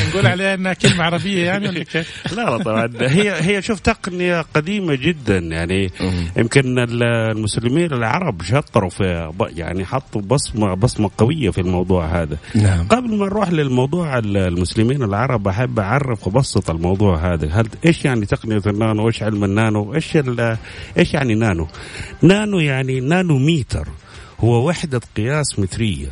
نقول 0.09 0.27
عليها 0.27 0.53
إنها 0.53 0.73
كلمة 0.73 1.03
عربية 1.03 1.45
يعني 1.45 1.67
ولا 1.67 1.83
كيف؟ 1.83 2.33
لا 2.35 2.41
لا 2.41 2.57
طبعا. 2.57 2.91
هي 2.99 3.31
هي 3.41 3.61
شوف 3.61 3.79
تقنية 3.79 4.41
قديمة 4.41 4.95
جدا. 4.95 5.37
يعني 5.37 5.91
يمكن 6.37 6.79
المسلمين 6.79 7.93
العرب 7.93 8.41
شطروا 8.41 8.89
في 8.89 9.31
يعني 9.55 9.85
حطوا 9.85 10.21
بصمة 10.21 10.73
بصمة 10.73 11.09
قوية 11.17 11.49
في 11.49 11.61
الموضوع 11.61 12.05
هذا. 12.05 12.37
نعم. 12.55 12.87
قبل 12.87 13.17
ما 13.17 13.25
نروح 13.25 13.49
للموضوع 13.49 14.17
المسلمين 14.17 15.03
العرب 15.03 15.47
أحب 15.47 15.79
أعرف 15.79 16.00
اعرف 16.01 16.27
وابسط 16.27 16.69
الموضوع 16.69 17.33
هذا. 17.33 17.47
هل 17.51 17.67
إيش 17.85 18.05
يعني 18.05 18.25
تقنية 18.25 18.61
النانو؟ 18.67 19.07
إيش 19.07 19.23
علم 19.23 19.43
النانو؟ 19.43 19.95
إيش 19.95 20.17
إيش 20.97 21.13
يعني 21.13 21.35
نانو؟ 21.35 21.67
نانو 22.21 22.59
يعني 22.59 22.99
نانو 22.99 23.37
ميتر 23.37 23.87
هو 24.39 24.67
وحدة 24.67 25.01
قياس 25.17 25.59
مترية. 25.59 26.07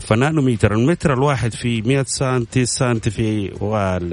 فنانومتر 0.00 0.74
المتر 0.74 1.12
الواحد 1.12 1.54
في 1.54 1.82
100 1.82 2.04
سنتي 2.08 2.66
سنتي 2.66 3.10
في 3.10 3.50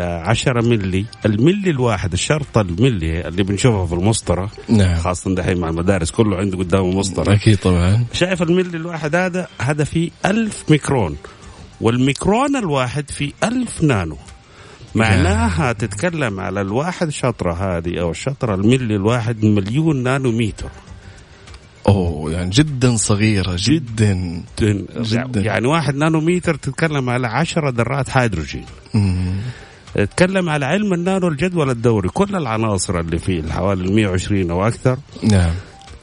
10 0.02 0.62
ملي. 0.62 1.06
الملي 1.26 1.70
الواحد 1.70 2.14
الشرطة 2.14 2.62
الملي 2.62 3.28
اللي 3.28 3.44
بنشوفها 3.44 3.86
في 3.86 3.94
المسطرة 3.94 4.52
نعم. 4.70 4.96
خاصة 4.96 5.36
دحين 5.36 5.58
مع 5.58 5.70
المدارس 5.70 6.12
كله 6.12 6.38
عنده 6.38 6.58
قدامه 6.58 6.92
مسطرة. 7.00 7.34
أكيد 7.34 7.58
طبعا. 7.58 8.06
شايف 8.14 8.42
الملي 8.42 8.78
الواحد 8.78 9.16
هذا؟ 9.16 9.48
هذا 9.62 9.84
فيه 9.84 10.10
ألف 10.26 10.64
ميكرون. 10.70 11.18
والميكرون 11.82 12.56
الواحد 12.56 13.12
في 13.12 13.34
ألف 13.44 13.84
نانو. 13.84 14.18
معناها 14.96 15.74
تتكلم 15.74 16.40
على 16.40 16.62
الواحد 16.62 17.10
شطرة 17.10 17.54
هذه 17.54 18.02
أو 18.02 18.12
الشطرة 18.12 18.56
الملي 18.56 18.96
الواحد 18.96 19.46
مليون 19.46 20.04
نانومتر 20.04 20.70
أوه 21.88 22.32
يعني 22.32 22.50
جدا 22.50 22.96
صغيرة 22.98 23.56
جدا 23.58 24.44
جدا, 24.60 24.86
جداً. 25.02 25.42
يعني 25.42 25.68
واحد 25.68 25.96
نانومتر 25.96 26.56
تتكلم 26.56 27.10
على 27.10 27.28
عشرة 27.28 27.70
ذرات 27.70 28.18
هيدروجين. 28.18 28.66
تتكلم 29.96 30.50
على 30.50 30.66
علم 30.66 30.94
النانو 30.94 31.28
الجدول 31.28 31.70
الدوري 31.70 32.10
كل 32.10 32.36
العناصر 32.36 33.00
اللي 33.00 33.18
فيه 33.18 33.44
حوالي 33.52 33.92
120 33.94 34.52
أو 34.52 34.68
أكثر. 34.68 34.98
نعم. 35.24 35.54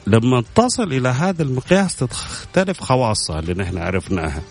لما 0.07 0.43
تصل 0.55 0.83
إلى 0.93 1.09
هذا 1.09 1.43
المقياس 1.43 1.95
تختلف 1.95 2.79
خواصها 2.79 3.39
اللي 3.39 3.53
نحن 3.53 3.77
عرفناها. 3.77 4.41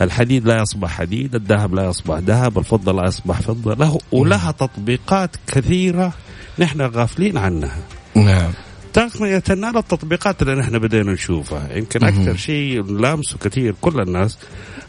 الحديد 0.00 0.46
لا 0.46 0.62
يصبح 0.62 0.90
حديد 0.90 1.34
الذهب 1.34 1.74
لا 1.74 1.88
يصبح 1.88 2.18
ذهب 2.18 2.58
الفضة 2.58 2.92
لا 2.92 3.06
يصبح 3.06 3.40
فضة 3.40 3.74
له 3.74 3.98
ولها 4.12 4.50
تطبيقات 4.50 5.30
كثيرة 5.46 6.12
نحن 6.58 6.80
غافلين 6.80 7.36
عنها. 7.36 7.78
نعم. 8.14 8.52
تقنية 8.92 9.42
النار 9.50 9.78
التطبيقات 9.78 10.42
اللي 10.42 10.54
نحن 10.54 10.78
بدينا 10.78 11.12
نشوفها. 11.12 11.76
يمكن 11.76 12.04
أكثر 12.04 12.36
شيء 12.36 12.82
لامسه 12.82 13.38
كثير 13.38 13.74
كل 13.80 14.00
الناس 14.00 14.38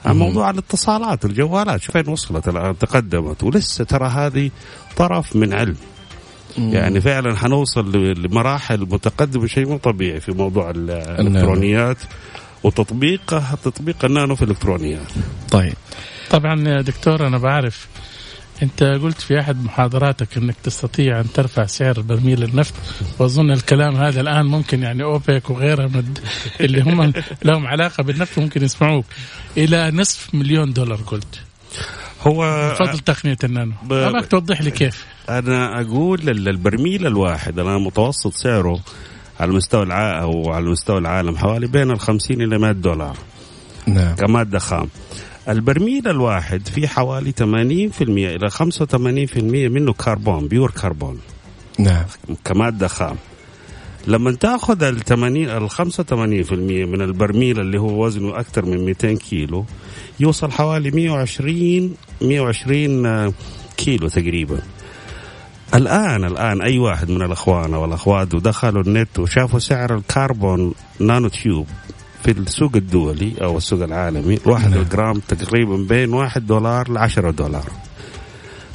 موضوع 0.06 0.50
الاتصالات 0.50 1.26
الجوالات. 1.26 1.82
شوف 1.82 1.98
فين 1.98 2.10
وصلت 2.10 2.48
الآن 2.48 2.78
تقدمت. 2.78 3.44
ولسه 3.44 3.84
ترى 3.84 4.08
هذه 4.08 4.52
طرف 4.98 5.36
من 5.36 5.54
علم. 5.54 5.76
يعني 6.58 7.02
فعلا 7.02 7.38
حنوصل 7.38 7.92
لمراحل 7.96 8.80
متقدمة 8.80 9.48
شيء 9.48 9.68
مو 9.68 9.78
طبيعي 9.78 10.20
في 10.20 10.32
موضوع 10.32 10.70
الإلكترونيات. 10.76 11.98
وتطبيقه 12.64 13.58
تطبيق 13.64 14.06
النانو 14.06 14.36
في 14.36 14.42
الالكترونيات. 14.42 15.12
طيب. 15.52 15.74
طبعا 16.30 16.82
دكتور 16.82 17.28
أنا 17.28 17.38
بعرف 17.38 17.88
أنت 18.64 18.84
قلت 18.84 19.22
في 19.22 19.40
أحد 19.40 19.64
محاضراتك 19.64 20.38
أنك 20.38 20.56
تستطيع 20.64 21.20
أن 21.20 21.32
ترفع 21.34 21.66
سعر 21.66 22.02
برميل 22.02 22.44
النفط 22.44 22.74
وأظن 23.20 23.52
الكلام 23.52 23.96
هذا 23.96 24.22
الآن 24.22 24.46
ممكن 24.46 24.84
يعني 24.84 25.04
أوبك 25.04 25.50
وغيرها 25.50 25.88
من 25.88 26.14
اللي 26.62 26.82
هم 26.82 27.14
لهم 27.46 27.68
علاقة 27.68 28.04
بالنفط 28.04 28.40
ممكن 28.40 28.64
يسمعوك 28.64 29.06
إلى 29.58 29.92
نصف 29.92 30.36
مليون 30.36 30.74
دولار 30.74 30.98
قلت. 30.98 31.40
هو 32.22 32.76
فضل 32.80 33.00
تقنية 33.00 33.38
النانو 33.44 33.74
ب... 33.84 33.94
أبغاك 33.94 34.26
توضح 34.26 34.62
لي 34.62 34.72
كيف 34.72 35.06
أنا 35.30 35.82
أقول 35.82 36.30
البرميل 36.30 37.08
الواحد 37.08 37.60
أنا 37.60 37.78
متوسط 37.78 38.34
سعره 38.34 38.80
على 39.40 39.52
مستوى 39.52 39.84
الع... 39.84 40.22
أو 40.22 40.52
على 40.52 40.66
مستوى 40.66 40.98
العالم 40.98 41.38
حوالي 41.38 41.68
بين 41.68 41.92
ال 41.92 42.00
50 42.00 42.42
إلى 42.42 42.58
100 42.58 42.72
دولار. 42.72 43.18
نعم. 43.88 44.16
كمادة 44.16 44.60
خام. 44.60 44.90
البرميل 45.50 46.08
الواحد 46.08 46.68
فيه 46.68 46.88
حوالي 46.88 47.32
80% 47.32 48.02
إلى 48.02 48.50
85% 48.50 49.38
منه 49.44 49.94
كربون 49.94 50.48
بيور 50.48 50.72
كربون. 50.72 51.20
نعم. 51.80 52.06
كمادة 52.46 52.88
خام. 52.88 53.16
لما 54.08 54.32
تأخذ 54.32 54.84
ال 54.84 55.00
80 55.00 55.50
ال 55.50 55.72
85% 55.72 56.54
من 56.54 57.02
البرميل 57.02 57.60
اللي 57.60 57.80
هو 57.80 58.06
وزنه 58.06 58.40
أكثر 58.40 58.66
من 58.66 58.86
200 58.86 59.14
كيلو 59.14 59.66
يوصل 60.20 60.52
حوالي 60.52 60.92
120 60.92 61.96
120 62.22 63.34
كيلو 63.78 64.08
تقريبا. 64.08 64.60
الآن 65.76 66.24
الآن 66.24 66.62
أي 66.62 66.80
واحد 66.80 67.10
من 67.10 67.22
الإخوان 67.22 67.74
أو 67.74 67.86
الأخوات 67.86 68.34
ودخلوا 68.34 68.84
النت 68.84 69.20
وشافوا 69.20 69.60
سعر 69.60 69.96
الكربون 69.96 70.74
nano 71.00 71.28
tube 71.28 71.68
في 72.24 72.32
السوق 72.32 72.76
الدولي 72.76 73.34
أو 73.42 73.58
السوق 73.58 73.84
العالمي 73.84 74.40
واحد 74.46 74.70
نعم. 74.70 74.80
الجرام 74.80 75.20
تقريبا 75.20 75.76
بين 75.76 76.14
واحد 76.14 76.48
دولار 76.48 76.92
ل 76.92 76.98
10 76.98 77.32
دولار. 77.32 77.66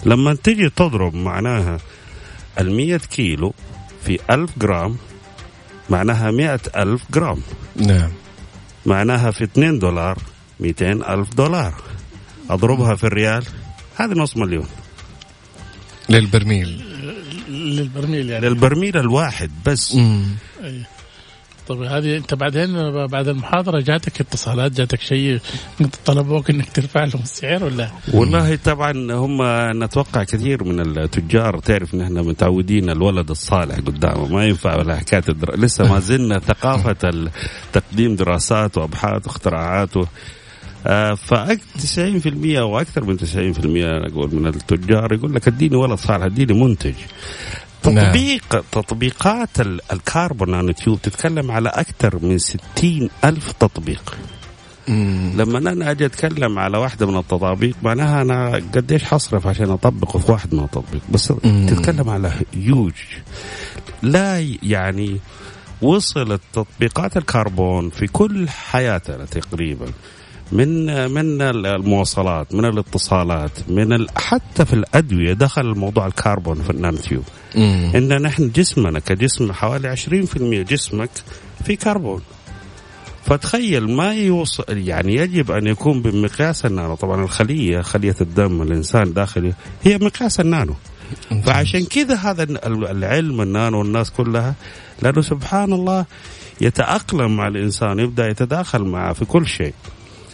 لما 0.07 0.35
تيجي 0.35 0.69
تضرب 0.69 1.15
معناها 1.15 1.79
ال 2.61 3.01
كيلو 3.01 3.55
في 4.05 4.19
ألف 4.31 4.51
جرام 4.59 4.97
معناها 5.91 6.31
مئة 6.31 6.61
ألف 6.77 7.03
جرام. 7.13 7.39
نعم. 7.77 8.11
معناها 8.87 9.31
في 9.31 9.45
2 9.45 9.79
دولار 9.79 10.19
200 10.61 11.15
ألف 11.15 11.35
دولار. 11.35 11.75
أضربها 12.51 12.95
في 12.95 13.05
الريال 13.05 13.45
هذا 13.97 14.15
نص 14.15 14.37
مليون. 14.37 14.67
للبرميل. 16.09 16.85
للبرميل 17.49 18.31
يعني. 18.31 18.49
للبرميل 18.49 18.97
الواحد 18.97 19.51
بس. 19.67 19.95
مم. 19.95 20.25
طيب 21.69 21.83
هذه 21.83 22.17
أنت 22.17 22.35
بعدين 22.35 22.73
بعد 23.07 23.29
المحاضرة 23.29 23.81
جاتك 23.81 24.21
اتصالات 24.21 24.73
جاتك 24.73 25.01
شيء 25.01 25.41
طلبوك 26.05 26.51
إنك 26.51 26.73
ترفع 26.73 27.05
لهم 27.05 27.23
السعر 27.23 27.65
ولا؟ 27.65 27.91
والله 28.15 28.57
طبعا 28.57 28.93
هم 29.13 29.39
نتوقع 29.85 30.25
كثير 30.25 30.65
من 30.65 30.81
التجار 30.81 31.59
تعرف 31.59 31.95
ان 31.95 32.01
إحنا 32.01 32.23
متعودين 32.23 32.91
الولد 32.91 33.31
الصالح 33.31 33.77
قدامه 33.77 34.27
ما 34.29 34.47
ينفع 34.47 34.77
ولا 34.77 34.97
حكاية 34.97 35.23
الدر... 35.29 35.57
لسه 35.59 35.93
ما 35.93 36.01
زلنا 36.01 36.39
ثقافة 36.39 37.29
تقديم 37.73 38.17
دراسات 38.17 38.79
وابحاث 38.79 39.27
واختراعات 39.27 39.97
آه، 39.97 40.07
ف 41.15 41.35
90% 41.35 41.57
أو 42.47 42.81
أكثر 42.81 43.05
من 43.05 43.19
90% 43.19 43.25
أنا 43.67 44.09
أقول 44.09 44.35
من 44.35 44.47
التجار 44.47 45.13
يقول 45.13 45.35
لك 45.35 45.49
اديني 45.49 45.77
ولد 45.77 45.99
صالح 45.99 46.25
اديني 46.25 46.53
منتج 46.65 46.95
تطبيق 47.83 48.55
نعم. 48.55 48.63
تطبيقات 48.73 49.61
الكاربون 49.93 50.51
نانو 50.51 50.73
تيوب 50.73 51.03
تتكلم 51.03 51.51
على 51.51 51.69
أكثر 51.69 52.19
من 52.23 52.39
60 52.39 53.11
ألف 53.25 53.53
تطبيق 53.53 54.17
مم. 54.89 55.33
لما 55.37 55.59
أنا 55.59 55.91
أجي 55.91 56.07
أتكلم 56.07 56.59
على 56.59 56.79
واحدة 56.79 57.07
من 57.07 57.17
التطابيق 57.17 57.77
معناها 57.83 58.23
أنا 58.23 58.63
قديش 58.75 59.05
حصرف 59.05 59.47
عشان 59.47 59.71
أطبقه 59.71 60.19
في 60.19 60.33
واحد 60.33 60.55
من 60.55 60.65
التطبيق 60.65 61.03
بس 61.11 61.33
مم. 61.45 61.67
تتكلم 61.67 62.11
على 62.11 62.33
يوج 62.55 62.93
لا 64.03 64.57
يعني 64.63 65.21
وصلت 65.83 66.41
تطبيقات 66.53 67.17
الكربون 67.17 67.91
في 67.91 68.07
كل 68.07 68.49
حياتنا 68.49 69.25
تقريبا 69.25 69.87
من 70.53 70.87
من 71.11 71.43
المواصلات 71.43 72.55
من 72.55 72.65
الاتصالات 72.65 73.51
من. 73.69 74.07
حتى 74.17 74.65
في 74.65 74.73
الأدوية 74.73 75.33
دخل 75.33 75.67
موضوع 75.67 76.07
الكربون 76.07 76.63
في 76.63 76.71
النانوتيوب 76.71 77.25
إن 77.95 78.23
نحن 78.23 78.51
جسمنا 78.51 78.99
كجسم 78.99 79.53
حوالي 79.53 79.89
20% 79.97 80.63
جسمك 80.63 81.11
في 81.65 81.77
كربون. 81.77 82.23
فتخيل 83.25 83.91
ما 83.91 84.15
يوصل 84.15 84.65
يعني 84.69 85.15
يجب 85.15 85.51
أن 85.51 85.67
يكون 85.67 86.03
بمقياس 86.03 86.67
النانو. 86.67 86.95
طبعا 86.95 87.25
الخلية 87.25 87.81
خلية 87.81 88.17
الدم 88.21 88.63
الإنسان 88.63 89.13
داخلي 89.13 89.53
هي 89.83 89.99
مقياس 89.99 90.41
النانو. 90.41 90.75
فعشان 91.45 91.85
كذا 91.85 92.15
هذا 92.15 92.43
العلم 92.67 93.41
النانو 93.41 93.79
والناس 93.79 94.11
كلها 94.11 94.55
لأنه 95.03 95.21
سبحان 95.21 95.73
الله 95.73 96.05
يتأقلم 96.61 97.37
مع 97.37 97.49
الإنسان 97.49 97.99
يبدأ 97.99 98.29
يتداخل 98.29 98.83
معه 98.85 99.13
في 99.13 99.25
كل 99.25 99.47
شيء. 99.47 99.75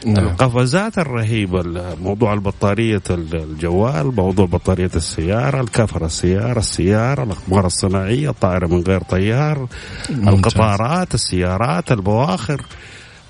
نعم. 0.07 0.27
القفزات 0.27 0.99
الرهيبة 0.99 1.63
موضوع 2.03 2.33
البطارية 2.33 3.03
الجوال 3.11 4.15
موضوع 4.17 4.47
بطارية 4.47 4.91
السيارة 4.97 5.61
الكفر 5.61 6.05
السيارة 6.05 6.59
السيارة 6.59 7.23
الأقمار 7.23 7.67
الصناعية 7.67 8.31
الطائرة 8.31 8.67
من 8.67 8.83
غير 8.83 9.01
طيار 9.03 9.69
ممتاز. 10.11 10.29
القطارات 10.29 11.15
السيارات 11.15 11.93
البواخر. 11.93 12.63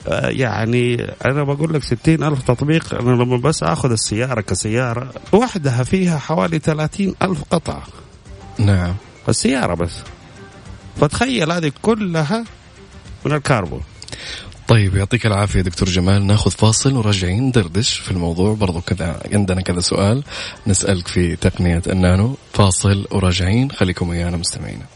آه، 0.09 0.29
يعني 0.29 1.07
أنا 1.25 1.43
بقول 1.43 1.75
لك 1.75 1.83
ستين 1.83 2.23
ألف 2.23 2.43
تطبيق 2.43 2.95
أنا 2.95 3.11
لما 3.23 3.37
بس 3.37 3.63
أخذ 3.63 3.91
السيارة 3.93 4.41
كسيارة 4.41 5.11
وحدها 5.33 5.85
فيها 5.85 6.19
حوالي 6.19 6.59
ثلاثين 6.59 7.15
ألف 7.23 7.45
قطعة 7.51 7.83
نعم. 8.59 8.95
السيارة 9.29 9.75
بس. 9.75 9.93
فتخيل 10.97 11.53
هذه 11.53 11.73
كلها 11.83 12.45
من 13.27 13.33
الكربون. 13.33 13.81
طيب 14.71 14.97
يعطيك 14.97 15.27
العافية 15.27 15.61
دكتور 15.61 15.89
جمال. 15.89 16.27
ناخذ 16.27 16.51
فاصل 16.51 16.97
وراجعين 16.97 17.43
ندردش 17.43 17.99
في 17.99 18.11
الموضوع. 18.11 18.55
برضو 18.55 18.81
كذا 18.81 19.23
عندنا 19.33 19.61
كذا 19.61 19.81
سؤال 19.81 20.23
نسألك 20.67 21.09
في 21.09 21.37
تقنية 21.37 21.83
النانو. 21.87 22.37
فاصل 22.53 23.07
وراجعين. 23.11 23.71
خليكم 23.71 24.09
ويانا 24.09 24.37
مستمعينا 24.37 24.87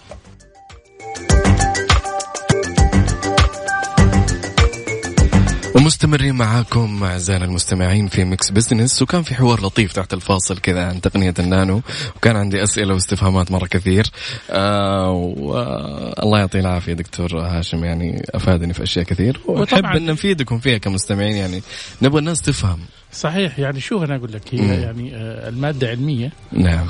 ومستمرين 5.74 6.34
معاكم 6.34 7.04
اعزائنا 7.04 7.44
المستمعين 7.44 8.06
في 8.06 8.24
ميكس 8.24 8.50
بزنس 8.50 9.02
وكان 9.02 9.22
في 9.22 9.34
حوار 9.34 9.60
لطيف 9.66 9.92
تحت 9.92 10.14
الفاصل 10.14 10.58
كذا 10.58 10.86
عن 10.86 11.00
تقنية 11.00 11.34
النانو 11.38 11.82
وكان 12.16 12.36
عندي 12.36 12.62
أسئلة 12.62 12.94
واستفهامات 12.94 13.52
مرة 13.52 13.66
كثير. 13.66 14.06
آه 14.50 15.10
والله 15.10 16.38
يعطيه 16.38 16.60
العافية 16.60 16.92
دكتور 16.92 17.40
هاشم 17.40 17.84
يعني 17.84 18.24
أفادني 18.34 18.74
في 18.74 18.82
أشياء 18.82 19.04
كثير. 19.04 19.40
ونحب 19.46 19.84
أن 19.84 20.06
نفيدكم 20.06 20.58
فيها 20.58 20.78
كمستمعين 20.78 21.36
يعني 21.36 21.62
نبغى 22.02 22.18
الناس 22.18 22.42
تفهم. 22.42 22.78
صحيح 23.12 23.58
يعني 23.58 23.80
شوف 23.80 24.02
أنا 24.02 24.16
أقول 24.16 24.32
لك؟ 24.32 24.42
هي 24.54 24.82
يعني 24.82 25.16
آه 25.16 25.48
المادة 25.48 25.88
علمية. 25.88 26.32
نعم. 26.52 26.86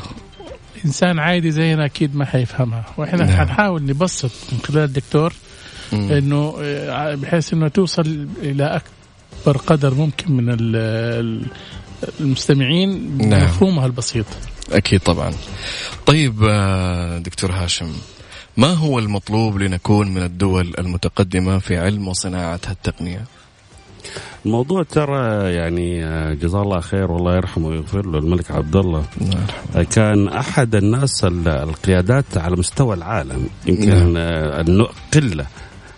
إنسان 0.85 1.19
عادي 1.19 1.51
زينا 1.51 1.85
أكيد 1.85 2.17
ما 2.17 2.25
حيفهمها. 2.25 2.85
وإحنا 2.97 3.25
نعم. 3.25 3.37
حنحاول 3.37 3.83
نبسط 3.83 4.33
من 4.53 4.59
خلال 4.59 4.85
الدكتور 4.85 5.33
إنه 5.93 6.57
آه، 6.61 7.15
بحيث 7.15 7.53
إنه 7.53 7.69
توصل 7.69 8.29
إلى 8.43 8.81
أكبر 9.45 9.57
قدر 9.57 9.95
ممكن 9.95 10.33
من 10.33 10.57
المستمعين 12.21 13.19
نعم. 13.29 13.45
مفهومها 13.45 13.87
البسيط. 13.87 14.27
أكيد 14.73 15.01
طبعا. 15.01 15.33
طيب 16.07 16.45
آه، 16.49 17.19
دكتور 17.19 17.53
هاشم 17.53 17.93
ما 18.57 18.69
هو 18.69 18.99
المطلوب 18.99 19.59
لنكون 19.59 20.15
من 20.15 20.23
الدول 20.23 20.75
المتقدمة 20.79 21.59
في 21.59 21.77
علم 21.77 22.09
وصناعه 22.09 22.61
هالتقنيه 22.67 23.25
الموضوع 24.47 24.83
ترى 24.83 25.53
يعني 25.55 26.05
آه، 26.05 26.35
جزاه 26.35 26.63
الله 26.63 26.81
خير 26.81 27.11
والله 27.11 27.37
يرحمه 27.37 27.69
ويغفر 27.69 28.07
له 28.07 28.19
الملك 28.19 28.51
عبد 28.51 28.77
الله 28.77 29.05
كان 29.91 30.29
أحد 30.29 30.75
الناس 30.75 31.25
القيادات 31.25 32.25
على 32.37 32.57
مستوى 32.57 32.95
العالم 32.95 33.49
يمكن 33.67 34.13
نعم. 34.13 34.87
قله 35.15 35.47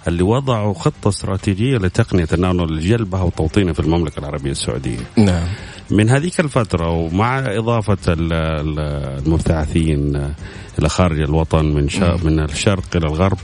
اللي 0.09 0.23
وضعوا 0.23 0.75
خطة 0.75 1.09
استراتيجية 1.09 1.77
لتقنية 1.77 2.29
النانو 2.33 2.65
لجلبها 2.65 3.23
وتوطينها 3.23 3.73
في 3.73 3.81
المملكة 3.81 4.19
العربية 4.19 4.51
السعودية. 4.51 4.99
نعم. 5.17 5.45
من 5.91 6.11
هذيك 6.11 6.41
الفترة 6.41 6.91
ومع 6.91 7.39
إضافة 7.39 7.99
المبتعثين 9.19 10.17
إلى 10.79 10.89
خارج 10.89 11.21
الوطن 11.21 11.65
من 11.65 11.89
من 12.23 12.41
الشرق 12.41 12.97
إلى 12.97 13.07
الغرب 13.07 13.39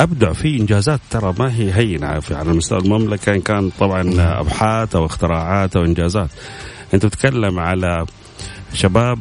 أبدع 0.00 0.32
في 0.32 0.60
إنجازات 0.60 1.00
ترى 1.10 1.34
ما 1.38 1.54
هي 1.56 1.72
هينة 1.74 2.20
على 2.30 2.52
مستوى 2.52 2.78
المملكة 2.78 3.34
إن 3.34 3.40
كان 3.40 3.70
طبعا. 3.80 4.14
أبحاث 4.40 4.96
أو 4.96 5.06
اختراعات 5.06 5.76
أو 5.76 5.84
إنجازات. 5.84 6.30
أنت 6.94 7.06
تتكلم 7.06 7.58
على 7.58 8.06
شباب 8.72 9.18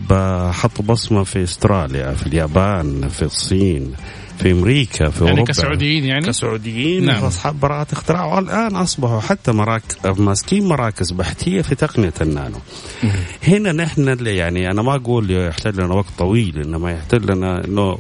حطوا 0.54 0.86
بصمة 0.86 1.24
في 1.24 1.44
أستراليا 1.44 2.14
في 2.14 2.28
اليابان 2.28 3.08
في 3.10 3.22
الصين 3.22 3.94
في 4.38 4.52
أمريكا 4.52 5.10
في 5.10 5.20
يعني 5.20 5.32
أوروبا. 5.32 5.52
كسعوديين 5.52 6.04
يعني؟ 6.06 6.26
كسعوديين 6.26 7.06
نعم. 7.06 7.24
اصحاب 7.24 7.60
براءات 7.60 7.94
اختراع 7.94 8.26
والان 8.26 8.76
أصبحوا 8.76 9.20
حتى 9.20 9.52
مراكز 9.52 9.96
ماسكين 10.20 10.68
مراكز 10.68 11.12
بحثية 11.12 11.62
في 11.62 11.76
تقنية 11.76 12.14
النانو. 12.22 12.58
هنا 13.48 13.72
نحن 13.72 14.10
اللي 14.10 14.36
يعني 14.38 14.72
أنا 14.72 14.82
ما 14.82 14.96
أقول 14.96 15.32
يحتاج 15.32 15.76
لنا 15.76 15.94
وقت 15.94 16.10
طويل 16.18 16.62
إنما 16.62 16.92
يحتاج 16.92 17.32
لنا 17.32 17.66
إنه 17.66 17.98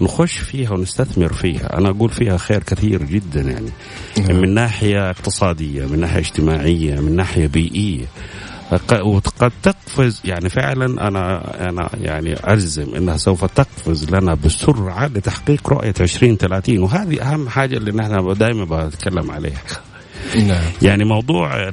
نخش 0.00 0.38
فيها 0.38 0.70
ونستثمر 0.72 1.32
فيها. 1.32 1.78
أنا 1.78 1.90
أقول 1.90 2.10
فيها 2.10 2.36
خير 2.36 2.62
كثير 2.62 3.02
جدا 3.02 3.40
يعني. 3.40 3.70
من 4.18 4.54
ناحية 4.54 5.10
اقتصادية 5.10 5.86
من 5.86 6.00
ناحية 6.00 6.18
اجتماعية 6.18 7.00
من 7.00 7.16
ناحية 7.16 7.46
بيئية. 7.46 8.06
وقد 9.02 9.52
تقفز 9.62 10.20
يعني 10.24 10.48
فعلا 10.48 11.08
أنا 11.08 11.54
أنا 11.68 11.90
يعني 12.00 12.34
اجزم 12.34 12.94
إنها 12.96 13.16
سوف 13.16 13.44
تقفز 13.44 14.10
لنا 14.10 14.34
بسرعة 14.34 15.06
لتحقيق 15.06 15.68
رؤية 15.68 15.94
2030 16.00 16.78
وهذه 16.78 17.22
أهم 17.22 17.48
حاجة 17.48 17.76
اللي 17.76 17.92
نحن 17.92 18.32
دائما 18.32 18.64
بتكلم 18.64 19.30
عليها. 19.30 19.62
نعم. 20.36 20.64
يعني 20.82 21.04
موضوع 21.04 21.70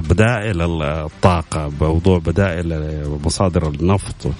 بدائل 0.00 0.82
الطاقة 0.82 1.72
موضوع 1.80 2.18
بدائل 2.18 3.02
مصادر 3.24 3.68
النفط 3.68 4.32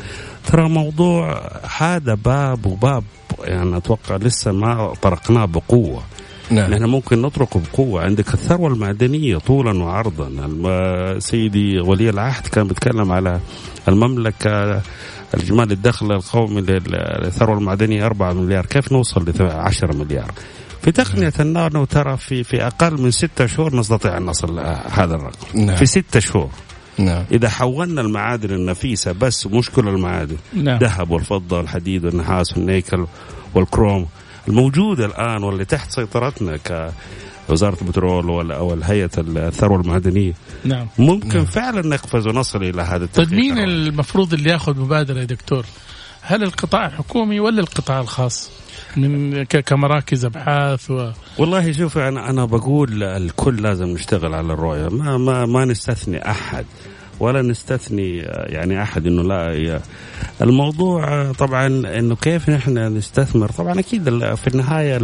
ترى 0.46 0.68
موضوع 0.68 1.50
هذا 1.78 2.14
باب 2.14 2.66
وباب 2.66 3.04
يعني 3.44 3.76
أتوقع 3.76 4.16
لسه 4.16 4.52
ما 4.52 4.94
طرقناه 5.02 5.44
بقوة 5.44 6.02
نعم. 6.50 6.70
نحن 6.70 6.84
ممكن 6.84 7.22
نطرق 7.22 7.58
بقوة 7.58 8.02
عندك. 8.02 8.34
الثروة 8.34 8.68
المعدنية 8.68 9.36
طولا 9.38 9.84
وعرضا. 9.84 10.30
سيدي 11.18 11.80
ولي 11.80 12.10
العهد 12.10 12.46
كان 12.46 12.68
بيتكلم 12.68 13.12
على 13.12 13.40
المملكة 13.88 14.82
الجمال 15.34 15.72
الدخل 15.72 16.12
القومي 16.12 16.60
للثروة 16.60 17.58
المعدنية 17.58 18.06
4 18.06 18.32
مليار. 18.32 18.66
كيف 18.66 18.92
نوصل 18.92 19.24
ل 19.24 19.42
10 19.42 19.94
مليار؟ 19.94 20.32
في 20.82 20.92
تقنية 20.92 21.32
النانو 21.40 21.84
ترى 21.84 22.16
في 22.16 22.44
في 22.44 22.66
أقل 22.66 23.02
من 23.02 23.10
ستة 23.10 23.46
شهور 23.46 23.76
نستطيع 23.76 24.16
أن 24.16 24.22
نصل 24.22 24.58
هذا 24.90 25.14
الرقم. 25.14 25.46
نعم. 25.54 25.76
في 25.76 25.86
ستة 25.86 26.20
شهور. 26.20 26.50
نعم. 26.98 27.24
إذا 27.32 27.48
حولنا 27.48 28.00
المعادن 28.00 28.50
النفيسة 28.50 29.12
بس 29.12 29.46
مش 29.46 29.70
كل 29.70 29.88
المعادن. 29.88 30.36
نعم. 30.54 30.78
ذهب 30.78 31.10
والفضة 31.10 31.56
والحديد 31.56 32.04
والنحاس 32.04 32.56
والنيكل 32.56 33.06
والكروم. 33.54 34.06
الموجودة 34.48 35.06
الآن 35.06 35.42
واللي 35.42 35.64
تحت 35.64 35.90
سيطرتنا 35.90 36.56
ك 36.56 36.92
وزارة 37.48 37.76
البترول 37.82 38.30
ولا 38.30 38.56
أو 38.56 38.74
الهيئه 38.74 39.10
الثروة 39.18 39.80
المعدنية 39.80 40.32
نعم 40.64 40.86
ممكن 40.98 41.36
نعم. 41.36 41.44
فعلا 41.44 41.88
نقفز 41.88 42.26
ونصل 42.26 42.62
إلى 42.62 42.82
هذا 42.82 43.04
التحقيق 43.04 43.28
طيب 43.28 43.38
مين 43.38 43.58
المفروض 43.58 44.34
اللي 44.34 44.50
ياخذ 44.50 44.80
مبادرة 44.80 45.20
يا 45.20 45.24
دكتور؟ 45.24 45.64
هل 46.22 46.42
القطاع 46.42 46.86
الحكومي 46.86 47.40
ولا 47.40 47.60
القطاع 47.60 48.00
الخاص؟ 48.00 48.50
من 48.96 49.44
كمراكز 49.44 50.24
أبحاث 50.24 50.90
و... 50.90 51.10
والله 51.38 51.72
شوف 51.72 51.98
أنا 51.98 52.30
أنا 52.30 52.44
بقول 52.44 53.02
الكل 53.02 53.62
لازم 53.62 53.86
نشتغل 53.86 54.34
على 54.34 54.52
الرؤية 54.52 54.88
ما 54.88 55.18
ما 55.18 55.46
ما 55.46 55.64
نستثني 55.64 56.30
أحد 56.30 56.64
ولا 57.20 57.42
نستثني 57.42 58.16
يعني 58.26 58.82
أحد 58.82 59.06
إنه 59.06 59.22
لا 59.22 59.80
الموضوع 60.42 61.32
طبعا 61.32 61.66
إنه 61.98 62.16
كيف 62.16 62.50
نحن 62.50 62.78
نستثمر؟ 62.78 63.50
طبعا 63.50 63.80
أكيد 63.80 64.34
في 64.34 64.46
النهاية 64.46 64.98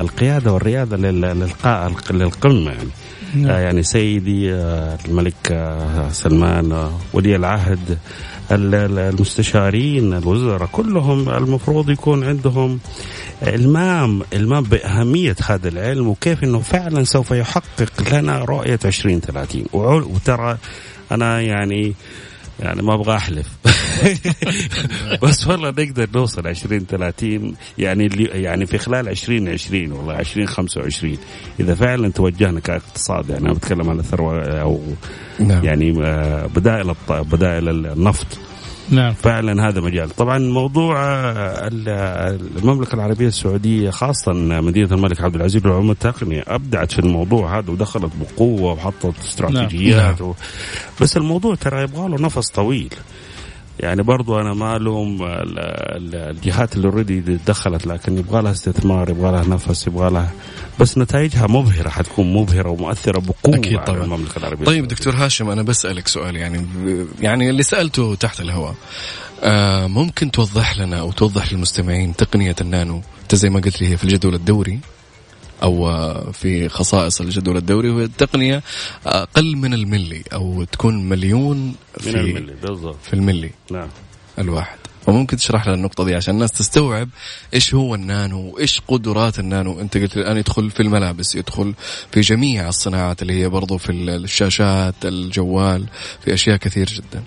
القيادة 0.00 0.52
والريادة 0.52 0.96
للقاء 0.96 1.92
للقمة 2.10 2.70
يعني. 2.70 2.90
نعم. 3.34 3.62
يعني 3.62 3.82
سيدي 3.82 4.54
الملك 4.54 5.74
سلمان 6.12 6.90
ولي 7.12 7.36
العهد 7.36 7.98
المستشارين 8.50 10.14
الوزراء 10.14 10.68
كلهم 10.72 11.28
المفروض 11.28 11.90
يكون 11.90 12.24
عندهم 12.24 12.78
إلمام 13.42 14.22
إلمام 14.32 14.62
بأهمية 14.62 15.36
هذا 15.46 15.68
العلم 15.68 16.08
وكيف 16.08 16.44
إنه 16.44 16.60
فعلا 16.60 17.04
سوف 17.04 17.30
يحقق 17.30 18.12
لنا 18.12 18.38
رؤية 18.38 18.78
2030 18.84 19.64
وترى 19.72 20.58
أنا 21.12 21.40
يعني 21.40 21.94
يعني 22.60 22.82
ما 22.82 22.94
أبغى 22.94 23.16
أحلف. 23.16 23.46
بس 25.22 25.46
والله 25.46 25.70
نقدر 25.70 26.08
نوصل 26.14 26.46
20 26.46 26.86
30 26.86 27.54
يعني 27.78 28.08
يعني 28.20 28.66
في 28.66 28.78
خلال 28.78 29.08
2020 29.08 29.92
والله 29.92 30.18
2025 30.20 31.18
إذا 31.60 31.74
فعلا 31.74 32.10
توجهنا 32.10 32.60
كاقتصاد 32.60 33.30
يعني 33.30 33.44
أنا 33.44 33.52
بتكلم 33.52 33.90
عن 33.90 33.98
الثروة 33.98 34.60
أو 34.60 34.80
نعم. 35.40 35.64
يعني 35.64 36.04
آه، 36.04 36.46
بدائل 36.46 36.94
بدائل 37.08 37.68
النفط. 37.68 38.26
نعم. 38.90 39.12
فعلا 39.12 39.68
هذا 39.68 39.80
مجال. 39.80 40.10
طبعا 40.10 40.38
موضوع 40.38 41.04
آه، 41.04 41.68
ال- 41.68 41.88
المملكة 42.58 42.94
العربية 42.94 43.26
السعودية 43.26 43.90
خاصة 43.90 44.32
مدينة 44.32 44.92
الملك 44.94 45.20
عبد 45.20 45.34
العزيز 45.34 45.66
للعلوم 45.66 45.90
التقنية 45.90 46.44
أبدعت 46.48 46.92
في 46.92 46.98
الموضوع 46.98 47.58
هذا 47.58 47.70
ودخلت 47.70 48.12
بقوة 48.20 48.72
وحطت 48.72 49.18
استراتيجيات 49.18 50.20
و... 50.20 50.34
بس 51.00 51.16
الموضوع 51.16 51.54
ترى 51.54 51.82
يبغى 51.82 52.08
له 52.08 52.16
نفس 52.20 52.50
طويل. 52.50 52.94
يعني 53.80 54.02
برضو 54.02 54.40
أنا 54.40 54.54
ما 54.54 54.76
ألوم 54.76 55.22
ال- 55.22 55.58
ال- 55.58 56.14
الجهات 56.36 56.76
اللي 56.76 56.88
اوريدي 56.88 57.20
دخلت 57.46 57.86
لكن 57.86 58.18
يبغى 58.18 58.42
لها 58.42 58.52
استثمار 58.52 59.10
يبغى 59.10 59.32
لها 59.32 59.44
نفس 59.48 59.86
يبغى 59.86 60.10
لها 60.10 60.32
بس 60.80 60.98
نتائجها 60.98 61.46
مبهرة 61.46 61.88
حتكون 61.88 62.32
مبهرة 62.34 62.68
ومؤثرة 62.70 63.20
بقوة 63.20 63.60
على 63.66 63.84
طبعاً. 63.86 64.04
المملكة 64.04 64.38
العربية 64.38 64.64
طيب 64.64 64.84
السعودية. 64.84 64.96
دكتور 64.96 65.14
هاشم 65.14 65.50
أنا 65.50 65.62
بسألك 65.62 66.08
سؤال 66.08 66.36
يعني 66.36 66.66
يعني 67.20 67.50
اللي 67.50 67.62
سألته 67.62 68.14
تحت 68.14 68.40
الهواء 68.40 68.74
آه 69.42 69.86
ممكن 69.86 70.30
توضح 70.30 70.78
لنا 70.78 71.00
أو 71.00 71.12
توضح 71.12 71.52
للمستمعين 71.52 72.16
تقنية 72.16 72.56
النانو 72.60 73.00
أنت 73.22 73.34
زي 73.34 73.50
ما 73.50 73.60
قلت 73.60 73.80
لي 73.82 73.88
هي 73.88 73.96
في 73.96 74.04
الجدول 74.04 74.34
الدوري 74.34 74.78
أو 75.62 76.32
في 76.32 76.68
خصائص 76.68 77.20
الجدول 77.20 77.56
الدوري 77.56 77.90
وهي 77.90 78.04
التقنيه 78.04 78.62
أقل 79.06 79.56
من 79.56 79.74
الملي 79.74 80.22
أو 80.32 80.64
تكون 80.64 81.08
مليون 81.08 81.56
من 81.56 81.74
في 82.00 82.10
الملي 82.10 82.54
بالضبط. 82.62 82.96
في 83.02 83.14
الملي 83.14 83.50
نعم. 83.70 83.88
الواحد. 84.38 84.78
وممكن 85.06 85.36
تشرح 85.36 85.66
لنا 85.66 85.76
النقطة 85.76 86.04
دي 86.04 86.14
عشان 86.14 86.34
الناس 86.34 86.52
تستوعب 86.52 87.08
إيش 87.54 87.74
هو 87.74 87.94
النانو 87.94 88.40
وإيش 88.40 88.80
قدرات 88.88 89.38
النانو. 89.38 89.80
أنت 89.80 89.96
قلت 89.96 90.16
الآن 90.16 90.36
يدخل 90.36 90.70
في 90.70 90.80
الملابس 90.80 91.34
يدخل 91.34 91.74
في 92.12 92.20
جميع 92.20 92.68
الصناعات 92.68 93.22
اللي 93.22 93.42
هي 93.42 93.48
برضو 93.48 93.78
في 93.78 93.92
الشاشات 93.92 94.94
الجوال 95.04 95.86
في 96.24 96.34
أشياء 96.34 96.56
كثير 96.56 96.86
جدا. 96.86 97.22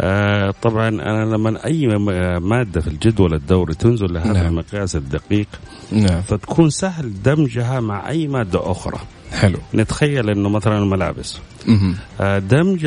آه 0.00 0.54
طبعا 0.62 0.88
أنا 0.88 1.24
لما 1.24 1.66
أي 1.66 1.86
مادة 2.38 2.80
في 2.80 2.88
الجدول 2.88 3.34
الدوري 3.34 3.74
تنزل 3.74 4.14
لهذا 4.14 4.32
نعم. 4.32 4.46
المقياس 4.46 4.96
الدقيق 4.96 5.46
نعم. 5.92 6.22
فتكون 6.22 6.70
سهل 6.70 7.22
دمجها 7.22 7.80
مع 7.80 8.08
أي 8.08 8.28
مادة 8.28 8.70
أخرى. 8.70 8.98
حلو. 9.32 9.58
نتخيل 9.74 10.30
إنه 10.30 10.48
مثلا 10.48 10.78
الملابس. 10.78 11.38
مهم. 11.66 11.96
آه 12.20 12.38
دمج 12.38 12.86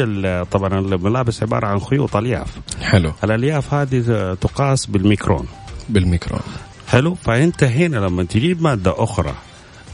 طبعا 0.51 0.79
الملابس 0.79 1.43
عبارة 1.43 1.67
عن 1.67 1.79
خيوط 1.79 2.15
ألياف. 2.15 2.57
حلو. 2.81 3.11
الألياف 3.23 3.73
هذه 3.73 4.33
تقاس 4.41 4.85
بالميكرون. 4.85 5.47
بالميكرو 5.89 6.39
حلو؟ 6.87 7.15
فأنت 7.15 7.63
هنا 7.63 7.97
لما 7.97 8.23
تجيب 8.23 8.61
مادة 8.61 9.03
أخرى 9.03 9.33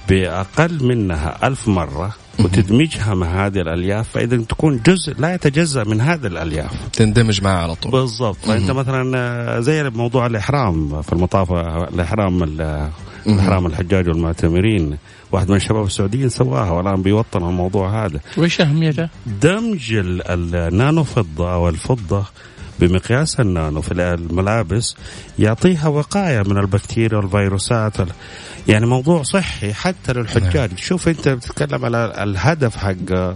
بأقل 0.10 0.84
منها 0.86 1.48
ألف 1.48 1.68
مرة 1.68 2.16
وتدمجها 2.40 3.14
مع 3.14 3.46
هذه 3.46 3.58
الألياف 3.62 4.10
فإذا 4.10 4.38
تكون 4.38 4.82
جزء 4.86 5.14
لا 5.20 5.34
يتجزأ 5.34 5.84
من 5.84 6.02
هذه 6.02 6.28
الألياف. 6.28 6.72
تندمج 6.94 7.44
معه 7.44 7.62
على 7.64 7.76
طول. 7.76 7.92
بالضبط. 7.92 8.38
فأنت 8.38 8.72
مثلا 8.72 9.18
آه، 9.18 9.60
زي 9.60 9.84
موضوع 9.90 10.26
الإحرام 10.26 11.02
في 11.02 11.14
المطاف 11.14 11.52
آه، 11.52 11.88
الإحرام 11.94 12.44
ال- 12.44 12.90
احرام 13.40 13.66
الحجاج 13.66 14.08
والمعتمرين. 14.08 14.98
واحد 15.32 15.50
من 15.50 15.56
الشباب 15.56 15.86
السعوديين 15.86 16.30
سواها 16.30 16.72
والآن 16.72 17.02
بيوطن 17.02 17.44
الموضوع 17.44 18.06
هذا. 18.06 18.20
وش 18.38 18.62
أهميته؟ 18.62 19.10
دمج 19.42 19.94
ال- 19.94 20.56
النانو 20.56 21.04
فضه 21.04 21.54
أو 21.54 21.70
الفضه 21.70 22.26
بمقياس 22.80 23.40
النانو 23.40 23.82
في 23.82 23.92
الملابس 23.94 24.96
يعطيها 25.40 25.88
وقاية 25.88 26.42
من 26.42 26.58
البكتيريا 26.58 27.18
والفيروسات 27.18 28.00
وال- 28.00 28.10
يعني 28.68 28.86
موضوع 28.86 29.24
صحي 29.24 29.74
حتى 29.74 30.14
للحجاج. 30.14 30.78
شوف 30.78 31.08
أنت 31.08 31.30
بتتكلم 31.30 31.86
على 31.86 32.14
الهدف 32.24 32.76
حق 32.78 32.94
آه، 33.12 33.36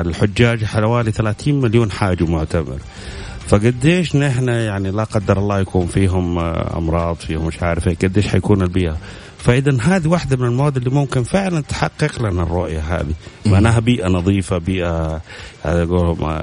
الحجاج 0.00 0.64
حوالي 0.64 1.12
30 1.12 1.60
مليون 1.60 1.90
حاج 1.90 2.22
ومعتمر 2.22 2.78
فقديش 3.48 4.16
نحن 4.16 4.48
يعني 4.48 4.90
لا 4.90 5.04
قدر 5.04 5.38
الله 5.38 5.60
يكون 5.60 5.86
فيهم 5.86 6.38
آه، 6.38 6.78
أمراض 6.78 7.16
فيهم 7.16 7.46
مش 7.46 7.62
عارف 7.62 7.88
إيه 7.88 7.96
قديش 8.02 8.28
حيكون 8.28 8.62
البيئة؟ 8.62 8.96
فإذا 9.46 9.78
هذه 9.82 10.08
واحدة 10.08 10.36
من 10.36 10.44
المواد 10.44 10.76
اللي 10.76 10.90
ممكن 10.90 11.22
فعلا 11.22 11.60
تحقق 11.60 12.22
لنا 12.22 12.42
الرؤية 12.42 12.80
هذه. 12.80 13.14
معناها 13.46 13.80
بيئة 13.80 14.08
نظيفة 14.08 14.58
بيئة 14.58 15.20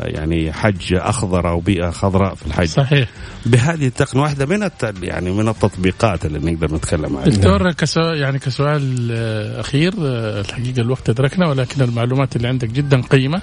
يعني 0.02 0.54
حج 0.54 0.94
أخضر 0.94 1.50
أو 1.50 1.60
بيئة 1.60 1.90
خضراء 1.90 2.36
في 2.36 2.48
الحج 2.48 2.68
صحيح. 2.68 3.10
بهذه 3.46 3.88
التقنية 3.88 4.24
واحدة 4.24 4.46
من. 4.46 4.70
يعني 5.02 5.32
من 5.32 5.48
التطبيقات 5.48 6.26
اللي 6.26 6.52
نقدر 6.52 6.76
نتكلم 6.76 7.18
عنها. 7.18 7.30
دكتور 7.30 7.72
كسو 7.72 8.02
يعني 8.02 8.40
كسؤال 8.40 9.10
آه، 9.12 9.60
أخير 9.60 9.94
آه، 10.02 10.42
الحقيقة 10.42 10.82
الوقت 10.82 11.10
أدركنا 11.10 11.48
ولكن 11.48 11.82
المعلومات 11.82 12.36
اللي 12.36 12.48
عندك 12.48 12.70
جدا 12.70 13.02
قيمة. 13.02 13.42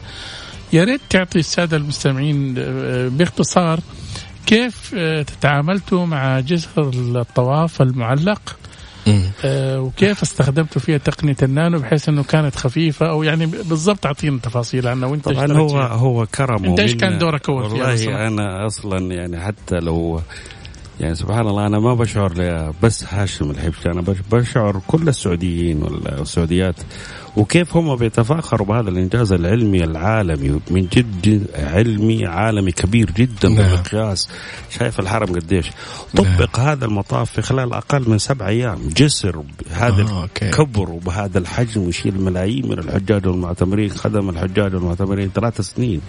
يا 0.72 0.84
ريت 0.84 1.00
تعطي 1.10 1.38
السادة 1.38 1.76
المستمعين 1.76 2.54
آه، 2.58 3.08
باختصار 3.08 3.80
كيف 4.46 4.94
تتعاملتوا 5.26 6.06
مع 6.06 6.40
جسر 6.40 6.90
الطواف 6.94 7.82
المعلق. 7.82 8.56
آه، 9.44 9.80
وكيف 9.80 10.22
استخدمتوا 10.22 10.80
فيها 10.82 10.98
تقنية 10.98 11.36
النانو 11.42 11.78
بحيث 11.78 12.08
إنه 12.08 12.22
كانت 12.22 12.56
خفيفة 12.56 13.10
أو 13.10 13.22
يعني 13.22 13.46
بالضبط 13.46 14.06
اعطينا 14.06 14.38
تفاصيل 14.38 14.88
عنها 14.88 15.08
وأنت 15.08 15.24
طبعا 15.24 15.52
هو 15.52 15.68
فيها. 15.68 15.86
هو 15.88 16.26
كرم 16.26 16.64
إيش 16.64 16.90
ومنة. 16.92 17.00
كان 17.00 17.18
دورك 17.18 17.46
فيها 17.46 17.54
بس؟ 17.92 18.00
والله 18.06 18.26
أنا 18.26 18.66
أصلا 18.66 19.14
يعني 19.14 19.40
حتى 19.40 19.78
لو 19.80 20.20
يعني 21.00 21.14
سبحان 21.14 21.46
الله 21.46 21.66
أنا 21.66 21.78
ما 21.78 21.94
بشعر 21.94 22.32
بس 22.82 23.04
هاشم 23.14 23.50
الحبشي 23.50 23.90
أنا 23.90 24.00
بش- 24.00 24.16
بشعر 24.32 24.80
كل 24.86 25.08
السعوديين 25.08 25.82
والسعوديات 25.82 26.74
وكيف 27.36 27.76
هم 27.76 27.96
بيتفاخروا 27.96 28.66
بهذا 28.66 28.90
الإنجاز 28.90 29.32
العلمي 29.32 29.84
العالمي 29.84 30.60
من 30.70 30.88
جد 30.92 31.46
علمي 31.54 32.26
عالمي 32.26 32.72
كبير 32.72 33.10
جدا 33.10 33.48
نعم. 33.48 33.56
بالمقياس 33.56 34.28
شايف 34.70 35.00
الحرم 35.00 35.34
قديش 35.34 35.70
طبق 36.16 36.60
هذا 36.60 36.84
المطاف 36.84 37.30
في 37.30 37.42
خلال 37.42 37.72
أقل 37.72 38.10
من 38.10 38.18
سبع 38.18 38.48
أيام 38.48 38.88
جسر 38.96 39.42
بهذا 39.66 40.02
آه، 40.02 40.22
أوكي. 40.22 40.50
كبر 40.50 40.90
وبهذا 40.90 41.38
الحجم 41.38 41.88
يشيل 41.88 42.20
ملايين 42.20 42.68
من 42.68 42.78
الحجاج 42.78 43.26
والمعتمرين 43.26 43.90
خدم 43.90 44.28
الحجاج 44.28 44.74
والمعتمرين 44.74 45.30
ثلاث 45.34 45.60
سنين 45.60 46.00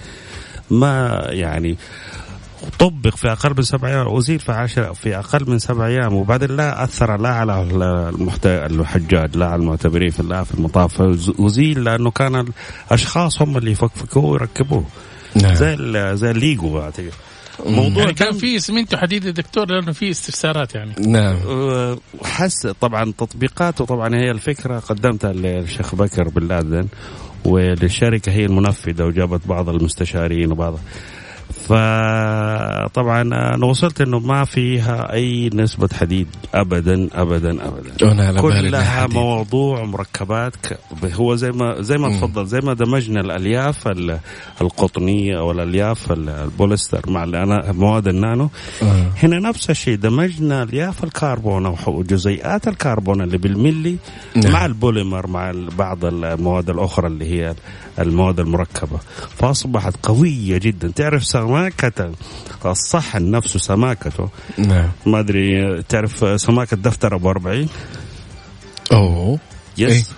ما 0.69 1.21
يعني 1.29 1.77
طبق 2.79 3.15
في 3.15 3.31
أقل 3.31 3.53
من 3.57 3.63
سبع 3.63 3.87
أيام 3.87 4.15
أزيل 4.17 4.39
في 4.39 4.51
عشر 4.51 4.93
في 4.93 5.17
أقل 5.17 5.49
من 5.49 5.59
سبع 5.59 5.87
أيام. 5.87 6.13
وبعدين 6.13 6.55
لا 6.55 6.83
أثر 6.83 7.17
لا 7.21 7.29
على 7.29 7.61
المحت... 8.09 8.45
الحجاج 8.45 9.37
لا 9.37 9.45
على 9.45 9.61
المعتبرين 9.61 10.09
في 10.09 10.23
لا 10.23 10.43
في 10.43 10.53
المطاف. 10.53 11.01
أزيل 11.39 11.83
لأنه 11.83 12.11
كان 12.11 12.45
الأشخاص 12.87 13.41
هم 13.41 13.57
اللي 13.57 13.71
يفكفكوه 13.71 14.25
ويركبوه. 14.25 14.85
نعم. 15.35 15.53
زي 15.53 15.73
ال- 15.73 16.17
زي 16.17 16.31
الليجو 16.31 16.73
بعتقد 16.73 17.11
موضوع 17.65 18.01
يعني 18.03 18.13
كان 18.13 18.31
في 18.33 18.57
اسمنت 18.57 18.93
وحديد 18.93 19.25
يا 19.25 19.31
دكتور 19.31 19.65
لأنه 19.71 19.91
في 19.91 20.09
استفسارات 20.11 20.75
يعني. 20.75 20.91
نعم. 21.07 21.35
أه، 21.47 21.97
حس 22.23 22.67
طبعا 22.67 23.13
تطبيقاته 23.17 23.85
طبعا 23.85 24.15
هي 24.15 24.31
الفكرة 24.31 24.79
قدمتها 24.79 25.33
للشيخ 25.33 25.95
بكر 25.95 26.29
بن 26.29 26.47
لادن 26.47 26.87
وللشركة 27.45 28.31
هي 28.31 28.45
المنفذة 28.45 29.03
وجابت 29.03 29.47
بعض 29.47 29.69
المستشارين 29.69 30.51
وبعض. 30.51 30.79
فطبعا 31.51 33.21
أنا 33.21 33.65
وصلت 33.65 34.01
إنه 34.01 34.19
ما 34.19 34.45
فيها 34.45 35.13
أي 35.13 35.49
نسبة 35.53 35.89
حديد 35.93 36.27
ابدا 36.53 37.09
ابدا 37.13 37.67
ابدا 37.67 37.91
على 38.27 38.29
إنها 38.31 38.41
كلها. 38.41 39.07
موضوع 39.07 39.83
مركبات 39.85 40.55
ك... 40.55 40.79
هو 41.13 41.35
زي 41.35 41.51
ما 41.51 41.81
زي 41.81 41.97
ما. 41.97 42.09
تفضل 42.09 42.45
زي 42.47 42.59
ما 42.59 42.73
دمجنا 42.73 43.21
الألياف 43.21 43.87
ال- 43.87 44.19
القطنية 44.61 45.39
أو 45.39 45.51
الألياف 45.51 46.11
ال- 46.11 46.29
البوليستر 46.29 47.01
مع 47.09 47.25
مواد 47.71 48.07
النانو 48.07 48.49
آه. 48.83 49.05
هنا 49.23 49.39
نفس 49.39 49.69
الشيء 49.69 49.95
دمجنا 49.95 50.63
ألياف 50.63 51.03
الكربون 51.03 51.65
أو 51.65 52.03
جزيئات 52.03 52.67
الكربون 52.67 53.21
اللي 53.21 53.37
بالملي 53.37 53.97
نعم. 54.35 54.53
مع 54.53 54.65
البوليمر 54.65 55.27
مع 55.27 55.53
بعض 55.77 56.05
المواد 56.05 56.69
الأخرى 56.69 57.07
اللي 57.07 57.25
هي 57.31 57.55
المواد 58.01 58.39
المركبة. 58.39 58.99
فأصبحت 59.37 59.93
قوية 60.03 60.57
جدا. 60.57 60.91
تعرف 60.95 61.25
سماكه 61.25 62.11
الصحن 62.65 63.31
نفسه 63.31 63.59
سماكته. 63.59 64.29
نعم. 64.57 64.89
ما 65.05 65.19
أدري 65.19 65.83
تعرف 65.83 66.41
سماكة 66.41 66.77
دفتر 66.77 67.15
أبو 67.15 67.29
40 67.29 67.67
أوه. 68.91 69.39
يس 69.77 70.11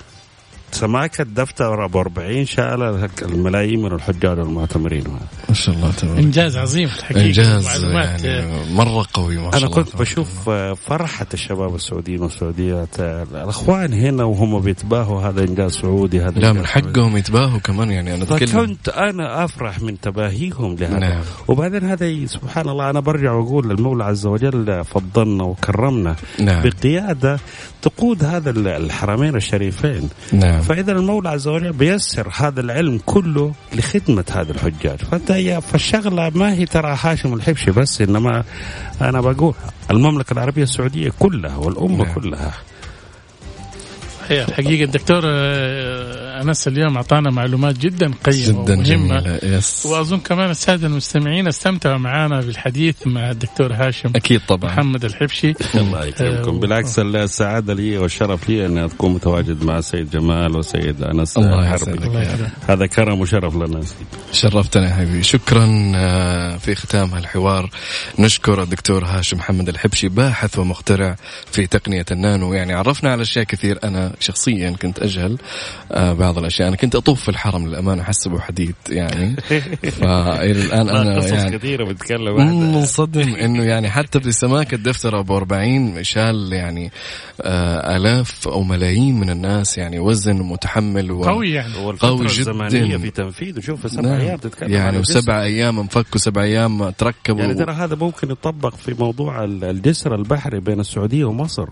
سماكة 0.74 1.24
دفتر 1.24 1.86
أبو 1.86 2.00
40 2.00 2.46
شال 2.46 3.10
الملايين 3.22 3.82
من 3.82 3.92
الحجاج 3.92 4.40
والمعتمرين 4.40 5.04
ما 5.50 5.56
شاء 5.56 5.76
الله 5.76 5.92
تبارك 5.92 6.18
إنجاز 6.18 6.58
عظيم 6.58 6.88
الحقيقة. 6.88 7.26
إنجاز 7.26 7.66
معلومات. 7.66 8.24
يعني 8.24 8.74
مرة 8.74 9.06
قوي 9.14 9.38
ما 9.38 9.52
شاء 9.52 9.58
أنا 9.58 9.68
الله 9.68 9.84
كنت 9.84 9.96
بشوف 9.96 10.50
فرحة 10.90 11.28
الشباب 11.34 11.76
السعوديين 11.76 12.22
والسعوديات. 12.22 13.00
الأخوان 13.00 13.94
هنا 13.94 14.24
وهم 14.24 14.60
بيتباهوا 14.60 15.22
هذا 15.22 15.42
إنجاز 15.44 15.72
سعودي 15.72 16.22
هذا 16.22 16.40
لا 16.40 16.50
إنجاز 16.50 16.58
من 16.58 16.66
حقهم 16.66 17.18
يتباهوا 17.18 17.60
كمان 17.60 17.92
يعني 17.92 18.14
أنا 18.14 18.24
أتكلم. 18.24 18.48
فكنت 18.48 18.90
أنا 18.90 19.44
أفرح 19.44 19.82
من 19.82 20.00
تباهيهم 20.00 20.76
لهذا. 20.76 21.00
نعم. 21.00 21.22
وبعدين 21.48 21.84
هذا 21.84 22.26
سبحان 22.26 22.70
الله 22.70 22.90
أنا 22.90 23.00
برجع 23.00 23.32
وأقول 23.32 23.72
المولى 23.72 24.04
عز 24.04 24.26
وجل 24.26 24.84
فضلنا 24.84 25.44
وكرمنا 25.44 26.16
نعم. 26.40 26.64
بقيادة 26.64 27.40
تقود 27.82 28.24
هذا 28.24 28.50
الحرمين 28.50 29.36
الشريفين. 29.36 30.10
نعم. 30.34 30.63
فإذا 30.68 30.92
المولى 30.92 31.30
عز 31.30 31.48
وجل 31.48 31.74
بيسر 31.74 32.28
هذا 32.36 32.62
العلم 32.62 33.00
كله 33.06 33.54
لخدمة 33.74 34.26
هذا 34.32 34.52
الحجاج. 34.52 35.00
فأنت 35.00 35.32
هي 35.32 35.62
فالشغلة 35.62 36.32
ما 36.36 36.54
هي 36.54 36.66
ترى 36.66 36.98
هاشم 37.02 37.34
الحبشي 37.34 37.72
بس 37.72 38.02
إنما 38.02 38.44
أنا 39.02 39.22
بقول 39.22 39.54
المملكة 39.92 40.34
العربية 40.34 40.64
السعودية 40.64 41.12
كلها 41.20 41.56
والأمة 41.58 42.04
نعم. 42.04 42.14
كلها. 42.14 42.54
صحيح 44.24 44.48
الحقيقة 44.48 44.84
الدكتور 44.84 45.22
آه، 45.26 46.23
أنس 46.42 46.68
اليوم 46.68 46.96
أعطانا 46.96 47.30
معلومات 47.30 47.78
جدا 47.78 48.12
قيمة 48.24 48.48
جدا 48.48 48.74
ومهمة. 48.74 48.84
جميلة. 48.84 49.40
يس 49.44 49.86
وأظن 49.86 50.18
كمان 50.20 50.50
الساده 50.50 50.88
المستمعين 50.88 51.48
استمتعوا 51.48 51.98
معنا 51.98 52.42
بالحديث 52.42 52.96
مع 53.08 53.32
الدكتور 53.32 53.74
هاشم 53.74 54.12
أكيد 54.16 54.42
طبعا. 54.48 54.72
محمد 54.72 55.06
الحبشي. 55.06 55.54
الله 55.76 56.06
يكرمكم 56.06 56.56
آه، 56.56 56.60
بالعكس 56.60 57.00
السعادة 57.00 57.74
لي 57.74 57.98
والشرف 57.98 58.50
لي 58.50 58.66
أن 58.66 58.78
أكون 58.78 59.14
متواجد 59.14 59.64
مع 59.64 59.82
سيد 59.82 60.10
جمال 60.10 60.58
وسيد 60.58 61.04
أنس 61.04 61.38
الله 61.38 61.70
حربي. 61.70 61.92
يسلمك. 61.92 62.52
هذا 62.68 62.86
كرم 62.86 63.22
وشرف 63.22 63.56
لنا. 63.56 63.82
شرفتنا 64.32 64.90
يا 64.90 64.94
حبيبي. 64.96 65.24
شكرا 65.24 65.92
آه، 65.96 66.58
في 66.58 66.76
ختام 66.76 67.10
هالحوار. 67.14 67.70
نشكر 68.20 68.64
الدكتور 68.64 69.06
هاشم 69.06 69.38
محمد 69.38 69.70
الحبشي 69.70 70.10
باحث 70.10 70.60
ومخترع 70.60 71.16
في 71.52 71.68
تقنية 71.68 72.06
النانو. 72.12 72.54
يعني 72.54 72.74
عرفنا 72.74 73.12
على 73.12 73.22
أشياء 73.22 73.46
كثير. 73.46 73.80
أنا 73.84 74.14
شخصيا 74.20 74.76
كنت 74.82 75.00
أجهل 75.00 75.38
آه، 75.92 76.14
بعض 76.24 76.38
الأشياء 76.38 76.68
أنا 76.68 76.78
كنت 76.78 76.96
أطوف 76.96 77.22
في 77.22 77.30
الحرم 77.30 77.68
للأمانة 77.68 78.02
أحسبه 78.02 78.40
حديد 78.40 78.76
يعني 78.90 79.36
فإلى 80.00 80.52
الآن 80.66 80.90
أنا 80.90 81.16
قصص 81.18 81.32
يعني 81.32 81.58
كثيرة 81.58 81.86
بتكلم 81.86 82.42
عنها. 82.42 82.54
منصدم 82.54 83.36
إنه 83.36 83.64
يعني 83.64 83.90
حتى 83.90 84.20
بسماكه 84.20 84.78
دفتر 84.78 85.20
أبو 85.20 85.38
40 85.38 86.04
شال 86.04 86.54
يعني 86.54 86.92
آه 87.42 87.98
آلاف 87.98 88.48
أو 88.48 88.64
ملايين 88.64 89.20
من 89.20 89.30
الناس 89.30 89.78
يعني 89.78 90.00
وزن 90.00 90.36
متحمل 90.36 91.12
و... 91.12 91.24
قوي 91.24 91.52
يعني 91.52 91.74
قوي 92.00 92.18
جداً. 92.18 92.26
الزمنية 92.26 92.98
في 92.98 93.10
تنفيذه 93.10 93.60
شوف 93.60 93.92
سبع 93.92 94.02
نعم. 94.02 94.20
أيام 94.22 94.38
تتكلم 94.38 94.72
يعني. 94.74 94.98
وسبع 94.98 95.42
أيام 95.44 95.80
انفكوا 95.80 96.18
سبع 96.20 96.44
أيام 96.44 96.90
تركبوا 96.90 97.42
يعني 97.42 97.54
ترى 97.54 97.74
هذا 97.74 97.96
ممكن 97.96 98.32
يطبق 98.32 98.76
في 98.76 98.94
موضوع 99.00 99.44
ال- 99.44 99.64
الجسر 99.64 100.16
البحري 100.16 100.60
بين 100.60 100.80
السعودية 100.80 101.26
ومصر 101.26 101.68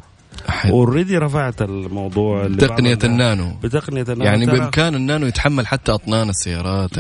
already 0.66 1.18
رفعت 1.18 1.62
الموضوع 1.62 2.46
الناس- 2.46 3.06
النانو. 3.06 3.58
بتقنية 3.64 4.02
النانو. 4.02 4.24
يعني 4.24 4.46
بامكان 4.46 4.96
النانو 4.96 5.26
يتحمل 5.28 5.68
حتى 5.68 5.92
أطنان 5.92 6.30
السيارات 6.30 6.92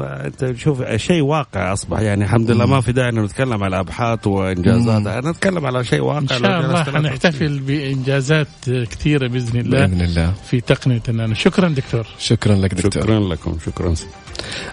أنت 0.00 0.56
شوف 0.56 0.82
شيء 0.96 1.22
واقع 1.22 1.72
أصبح. 1.72 2.00
يعني 2.00 2.24
الحمد 2.24 2.50
لله 2.50 2.66
ما 2.66 2.80
في 2.80 2.92
داعي 2.92 3.08
إنه 3.08 3.22
نتكلم 3.22 3.64
على 3.64 3.80
أبحاث 3.80 4.26
وإنجازات. 4.26 5.00
مم. 5.02 5.08
أنا 5.08 5.30
أتكلم 5.30 5.66
على 5.66 5.84
شيء 5.84 6.00
واقع. 6.00 6.18
إن 6.18 6.28
شاء 6.28 6.60
الله 6.60 6.84
حنحتفل 6.84 7.58
بإنجازات 7.58 8.48
كثيرة 8.66 9.28
بإذن 9.28 9.60
الله 9.60 9.86
بإذن 9.86 10.00
الله. 10.00 10.32
في 10.50 10.60
تقنية 10.60 11.02
النانو. 11.08 11.34
شكرا 11.34 11.68
دكتور. 11.68 12.06
شكرا 12.18 12.54
لك 12.54 12.74
دكتور. 12.74 13.02
شكرا 13.02 13.20
لكم. 13.20 13.56
شكرا. 13.66 13.94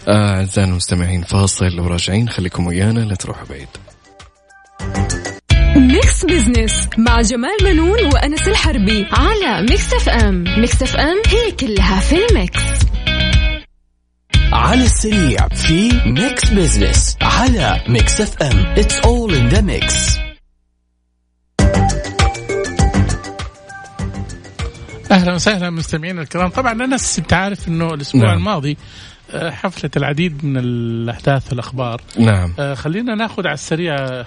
آه، 0.08 0.36
اعزائنا 0.36 0.72
المستمعين 0.72 1.22
فاصل 1.22 1.80
وراجعين. 1.80 2.30
خليكم 2.30 2.68
ويانا 2.68 3.00
لا 3.00 3.16
تروحوا 3.16 3.48
بعيد. 3.50 3.68
ميكس 5.76 6.26
بزنس 6.26 6.90
مع 6.98 7.22
جمال 7.22 7.58
منون 7.64 8.06
وأنس 8.14 8.48
الحربي 8.48 9.08
على 9.12 9.62
Mix 9.62 9.94
FM 9.94 10.44
Mix 10.58 10.84
FM 10.84 11.22
هي 11.28 11.52
كلها 11.52 12.00
في 12.00 12.16
ال 12.26 12.33
mix. 12.33 12.60
على 14.52 14.84
السريع 14.84 15.48
في 15.48 15.92
ميكس 16.06 16.50
بزنس 16.50 17.18
على 17.22 17.82
Mix 17.90 18.22
FM 18.22 18.66
it's 18.78 19.00
all 19.00 19.34
in 19.34 19.48
the 19.48 19.62
mix 19.62 20.18
أهلا 25.12 25.34
وسهلا 25.34 25.70
مستمعينا 25.70 26.22
الكرام. 26.22 26.50
طبعا 26.50 26.84
أنس 26.86 27.20
أنت 27.20 27.34
عارف 27.34 27.68
إنه 27.68 27.94
الأسبوع 27.94 28.26
نعم. 28.26 28.38
الماضي 28.38 28.78
آه، 29.32 29.50
حفلت 29.50 29.98
العديد 29.98 30.46
من 30.46 30.58
الأحداث 30.58 31.50
والأخبار. 31.50 32.02
نعم. 32.20 32.54
آه، 32.60 32.74
خلينا 32.74 33.16
ناخذ 33.16 33.48
على 33.48 33.54
السريع 33.54 34.24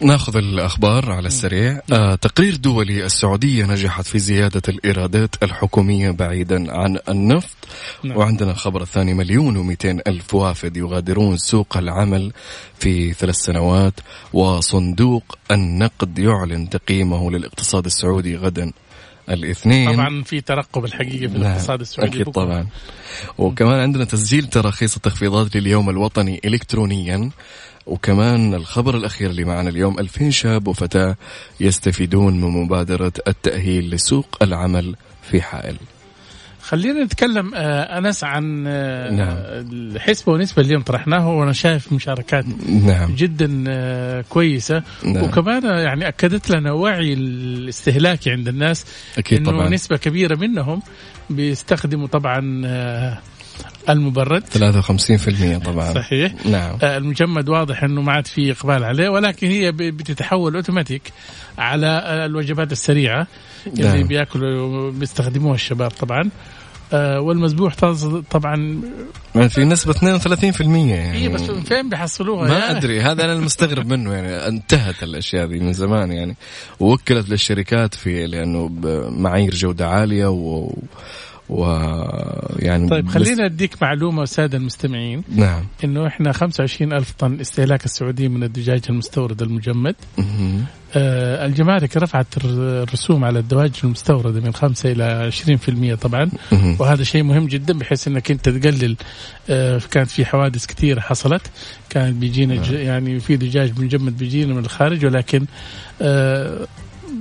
ناخذ 0.00 0.36
الأخبار 0.36 1.12
على 1.12 1.26
السريع. 1.26 1.80
آه 1.92 2.14
تقرير 2.14 2.56
دولي 2.56 3.04
السعودية 3.06 3.64
نجحت 3.64 4.04
في 4.04 4.18
زيادة 4.18 4.62
الإيرادات 4.68 5.42
الحكومية 5.42 6.10
بعيدا 6.10 6.72
عن 6.72 6.98
النفط. 7.08 7.56
نعم. 8.04 8.16
وعندنا 8.16 8.50
الخبر 8.50 8.82
الثاني 8.82 9.14
مليون 9.14 9.56
ومئتين 9.56 10.00
ألف 10.06 10.34
وافد 10.34 10.76
يغادرون 10.76 11.36
سوق 11.36 11.76
العمل 11.76 12.32
في 12.78 13.12
ثلاث 13.12 13.36
سنوات 13.36 13.94
وصندوق 14.32 15.38
النقد 15.50 16.18
يعلن 16.18 16.68
تقييمه 16.68 17.30
للاقتصاد 17.30 17.84
السعودي 17.84 18.36
غدا. 18.36 18.72
الاثنين. 19.30 19.92
طبعا 19.92 20.22
في 20.22 20.40
ترقب 20.40 20.84
الحقيقة 20.84 21.30
في 21.30 21.36
الاقتصاد 21.36 21.80
السعودي 21.80 22.10
أكيد 22.10 22.22
بكرة. 22.26 22.44
طبعا. 22.44 22.66
وكمان 23.38 23.80
عندنا 23.80 24.04
تسجيل 24.04 24.46
تراخيص 24.46 24.96
التخفيضات 24.96 25.56
لليوم 25.56 25.90
الوطني 25.90 26.40
إلكترونيا. 26.44 27.30
وكمان 27.86 28.54
الخبر 28.54 28.96
الأخير 28.96 29.30
اللي 29.30 29.44
معنا 29.44 29.70
اليوم 29.70 29.98
2000 29.98 30.30
شاب 30.30 30.68
وفتاة 30.68 31.16
يستفيدون 31.60 32.40
من 32.40 32.48
مبادرة 32.48 33.12
التأهيل 33.28 33.90
لسوق 33.90 34.36
العمل 34.42 34.96
في 35.22 35.42
حائل. 35.42 35.76
خلينا 36.70 37.04
نتكلم 37.04 37.54
آه، 37.54 37.98
أنس 37.98 38.24
عن 38.24 38.64
آه، 38.66 39.10
نعم. 39.10 39.36
الحسبة 39.72 40.32
ونسبة 40.32 40.62
اللي 40.62 40.72
يوم 40.72 40.82
طرحناها 40.82 41.26
وأنا 41.26 41.52
شايف 41.52 41.92
مشاركات 41.92 42.44
نعم. 42.68 43.14
جدا 43.14 43.64
آه، 43.68 44.24
كويسة. 44.28 44.82
نعم. 45.04 45.24
وكمان 45.24 45.64
يعني 45.64 46.08
أكدت 46.08 46.50
لنا 46.50 46.72
وعي 46.72 47.12
الاستهلاكي 47.12 48.30
عند 48.30 48.48
الناس 48.48 48.86
أكيد 49.18 49.38
إنه 49.38 49.50
طبعا. 49.50 49.68
نسبة 49.68 49.96
كبيرة 49.96 50.36
منهم 50.36 50.82
بيستخدموا 51.30 52.06
طبعا 52.06 52.40
المبرد. 53.88 54.42
53% 54.44 55.64
طبعا. 55.64 55.94
صحيح. 55.94 56.46
نعم. 56.46 56.78
المجمد 56.82 57.48
واضح 57.48 57.84
إنه 57.84 58.02
ما 58.02 58.12
عاد 58.12 58.26
في 58.26 58.52
إقبال 58.52 58.84
عليه 58.84 59.08
ولكن 59.08 59.46
هي 59.46 59.72
بتتحول 59.72 60.54
أوتوماتيك 60.54 61.02
على 61.58 62.02
الوجبات 62.26 62.72
السريعة 62.72 63.26
اللي 63.66 63.98
نعم. 63.98 64.06
بياكلوا 64.06 64.90
بيستخدموها 64.90 65.54
الشباب 65.54 65.90
طبعا. 65.90 66.30
والمذبوح 66.98 67.74
طاز- 67.74 68.22
طبعا 68.30 68.80
في 69.48 69.64
نسبة 69.64 69.92
32% 69.94 70.90
يعني. 70.90 71.18
هي 71.18 71.28
بس 71.28 71.40
فين 71.42 71.88
بيحصلوها؟ 71.88 72.48
ما 72.48 72.70
أدري 72.70 73.00
هذا 73.00 73.24
أنا 73.24 73.32
المستغرب 73.32 73.86
منه 73.86 74.12
يعني 74.14 74.48
انتهت 74.48 75.02
الأشياء 75.02 75.46
ذي 75.46 75.60
من 75.60 75.72
زمان 75.72 76.12
يعني. 76.12 76.36
ووكلت 76.80 77.28
للشركات 77.30 77.94
في 77.94 78.26
لأنه 78.26 78.68
بمعايير 78.68 79.54
جودة 79.54 79.88
عالية 79.88 80.26
و, 80.26 80.72
و 81.50 81.64
يعني 82.58 82.88
طيب 82.88 83.08
خلينا 83.08 83.46
أديك 83.46 83.82
معلومة 83.82 84.22
الساده 84.22 84.58
المستمعين. 84.58 85.22
نعم. 85.36 85.62
إنه 85.84 86.06
إحنا 86.06 86.32
25 86.32 86.92
ألف 86.92 87.12
طن 87.18 87.40
استهلاك 87.40 87.84
السعودية 87.84 88.28
من 88.28 88.42
الدجاج 88.42 88.82
المستورد 88.90 89.42
المجمد. 89.42 89.94
آه، 90.96 91.46
الجمارك 91.46 91.96
رفعت 91.96 92.36
الر- 92.36 92.82
الرسوم 92.82 93.24
على 93.24 93.38
الدواجن 93.38 93.72
المستورده 93.84 94.40
من 94.40 94.54
5 94.54 94.92
إلى 94.92 95.30
20% 95.32 95.94
طبعا. 95.94 96.30
مهم. 96.52 96.76
وهذا 96.78 97.02
شيء 97.04 97.22
مهم 97.22 97.46
جدا 97.46 97.78
بحيث 97.78 98.08
إنك 98.08 98.30
أنت 98.30 98.48
تقلل 98.48 98.96
آه، 99.50 99.80
كانت 99.90 100.10
في 100.10 100.24
حوادث 100.24 100.66
كثيرة 100.66 101.00
حصلت. 101.00 101.42
كان 101.90 102.12
بيجينا 102.18 102.56
ج- 102.56 102.70
يعني 102.72 103.20
في 103.20 103.36
دجاج 103.36 103.80
مجمد 103.80 104.18
بيجينا 104.18 104.54
من 104.54 104.64
الخارج 104.64 105.04
ولكن 105.06 105.46
آه، 106.02 106.66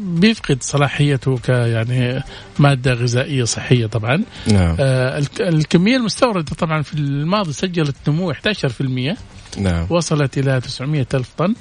بيفقد 0.10 0.64
صلاحيته 0.64 1.38
ك 1.38 1.50
يعني 1.50 2.24
مادة 2.60 2.94
غذائية 2.94 3.44
صحية 3.44 3.86
طبعا. 3.86 4.24
نعم. 4.48 4.76
آه، 4.80 5.18
الك- 5.18 5.42
الكمية 5.42 5.98
المستوردة 5.98 6.56
طبعا 6.56 6.82
في 6.82 6.94
الماضي 6.94 7.54
سجلت 7.54 7.96
نمو 8.08 8.32
11% 8.34 9.18
نعم. 9.58 9.88
وصلت 9.90 10.38
إلى 10.38 10.62
900 10.62 11.08
ألف 11.14 11.30
طن. 11.38 11.56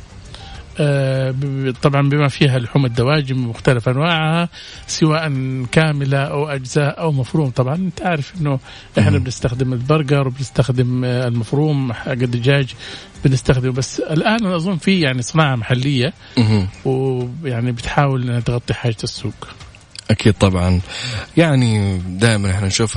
طبعا 1.82 2.08
بما 2.08 2.28
فيها 2.28 2.58
لحوم 2.58 2.86
الدواجن 2.86 3.36
بمختلف 3.36 3.88
أنواعها 3.88 4.48
سواء 4.86 5.32
كاملة 5.72 6.18
أو 6.18 6.48
أجزاء 6.48 7.00
أو 7.00 7.12
مفروم. 7.12 7.50
طبعا 7.50 7.74
أنت 7.74 8.02
عارف 8.02 8.32
إنه 8.40 8.58
إحنا 8.98 9.18
مم. 9.18 9.24
بنستخدم 9.24 9.72
البرجر 9.72 10.26
وبنستخدم 10.28 11.04
آه، 11.04 11.28
المفروم 11.28 11.92
حق 11.92 12.10
الدجاج 12.10 12.74
بنستخدمه. 13.24 13.72
بس 13.72 14.00
الآن 14.00 14.44
أنا 14.46 14.56
أظن 14.56 14.76
في 14.76 15.00
يعني 15.00 15.22
صناعة 15.22 15.56
محلية. 15.56 16.12
ويعني 16.84 17.72
بتحاول 17.72 18.22
إنها 18.22 18.40
تغطي 18.40 18.74
حاجة 18.74 18.96
السوق. 19.04 19.48
أكيد 20.10 20.34
طبعا. 20.34 20.80
يعني 21.36 21.98
دائما 21.98 22.50
إحنا 22.50 22.66
نشوف 22.66 22.96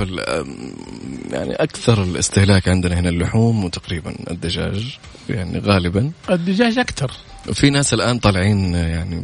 يعني 1.30 1.54
أكثر 1.54 2.02
الاستهلاك 2.02 2.68
عندنا 2.68 3.00
هنا 3.00 3.08
اللحوم 3.08 3.64
وتقريبا 3.64 4.14
الدجاج 4.30 4.98
يعني 5.28 5.58
غالبا. 5.58 6.12
الدجاج 6.30 6.78
أكثر. 6.78 7.10
في 7.52 7.70
ناس 7.70 7.94
الآن 7.94 8.18
طالعين 8.18 8.74
يعني 8.74 9.22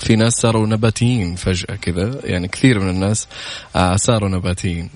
في 0.00 0.16
ناس 0.16 0.32
صاروا 0.32 0.66
نباتيين 0.66 1.34
فجأة 1.36 1.76
كذا. 1.76 2.18
يعني 2.24 2.48
كثير 2.48 2.78
من 2.78 2.90
الناس 2.90 3.26
آه، 3.76 3.96
صاروا 3.96 4.28
نباتيين. 4.28 4.90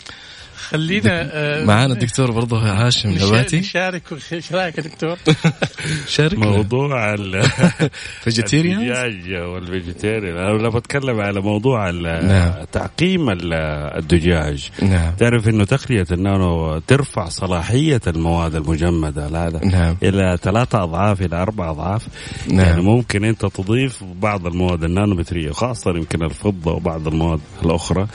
خلينا 0.70 1.28
آه، 1.32 1.64
معانا 1.64 1.92
الدكتور 1.94 2.30
برضه 2.30 2.58
هاشم 2.58 3.10
نباتي. 3.10 3.60
نشارك 3.60 4.02
إيش 4.32 4.52
رأيك 4.52 4.78
يا 4.78 4.82
دكتور؟ 4.82 5.16
شارك 6.08 6.38
موضوع 6.38 7.14
ال- 7.14 7.42
vegetarian 8.22 8.78
الدجاج 8.80 9.32
وال 9.34 9.51
vegetarian 9.51 10.36
أنا 10.36 10.68
بتكلم 10.68 11.20
على 11.20 11.40
موضوع 11.40 11.90
نعم. 11.90 12.52
تعقيم 12.72 13.30
ال- 13.30 13.52
الدجاج. 13.98 14.70
نعم. 14.82 15.12
تعرف 15.18 15.48
إنه 15.48 15.64
تقنيه 15.64 16.06
النانو 16.12 16.78
ترفع 16.78 17.28
صلاحية 17.28 18.00
المواد 18.06 18.54
المجمدة. 18.54 19.26
هذا 19.46 19.64
نعم. 19.64 19.96
إلى 20.02 20.38
ثلاثة 20.42 20.82
أضعاف 20.82 21.22
إلى 21.22 21.36
أربع 21.42 21.70
أضعاف. 21.70 22.06
نعم. 22.48 22.60
يعني 22.66 22.82
ممكن 22.82 23.24
أنت 23.24 23.46
تضيف 23.46 24.04
بعض 24.20 24.46
المواد 24.46 24.84
النانومترية 24.84 25.50
خاصة 25.50 25.90
يمكن 25.90 26.22
الفضة 26.22 26.72
وبعض 26.72 27.08
المواد 27.08 27.40
الأخرى. 27.64 28.06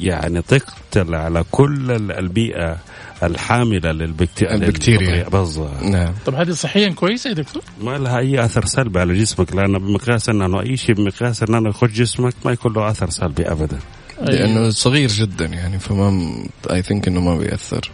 يعني 0.00 0.42
تقتل 0.42 1.14
على 1.14 1.44
كل 1.50 1.90
ال- 1.90 2.12
البيئة 2.12 2.78
الحاملة 3.22 3.92
للبكتيريا 3.92 4.54
البكتيريا. 4.54 5.28
بالضبط. 5.28 5.82
نعم. 5.82 6.14
طب 6.26 6.34
هذه 6.34 6.50
صحيا 6.50 6.88
كويسة 6.88 7.28
يا 7.30 7.34
دكتور؟ 7.34 7.62
ما 7.80 7.98
لها 7.98 8.18
أي 8.18 8.44
أثر 8.44 8.64
سلبي 8.64 9.00
على 9.00 9.14
جسمك 9.18 9.54
لأن 9.56 9.78
بمقياس 9.78 10.28
أنه 10.28 10.60
أي 10.60 10.76
شيء 10.76 10.94
بمقياس 10.94 11.42
أنه 11.42 11.68
يخش 11.68 11.90
جسمك 11.90 12.34
ما 12.44 12.52
يكون 12.52 12.72
له 12.72 12.90
أثر 12.90 13.10
سلبي 13.10 13.42
ابدا. 13.42 13.78
لأنه 14.22 14.70
صغير 14.70 15.08
جدا 15.08 15.46
يعني 15.46 15.78
فما 15.78 16.32
I 16.70 16.82
think 16.82 17.08
إنه 17.08 17.20
ما 17.20 17.36
بيأثر. 17.36 17.90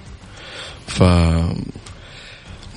ف 0.87 1.03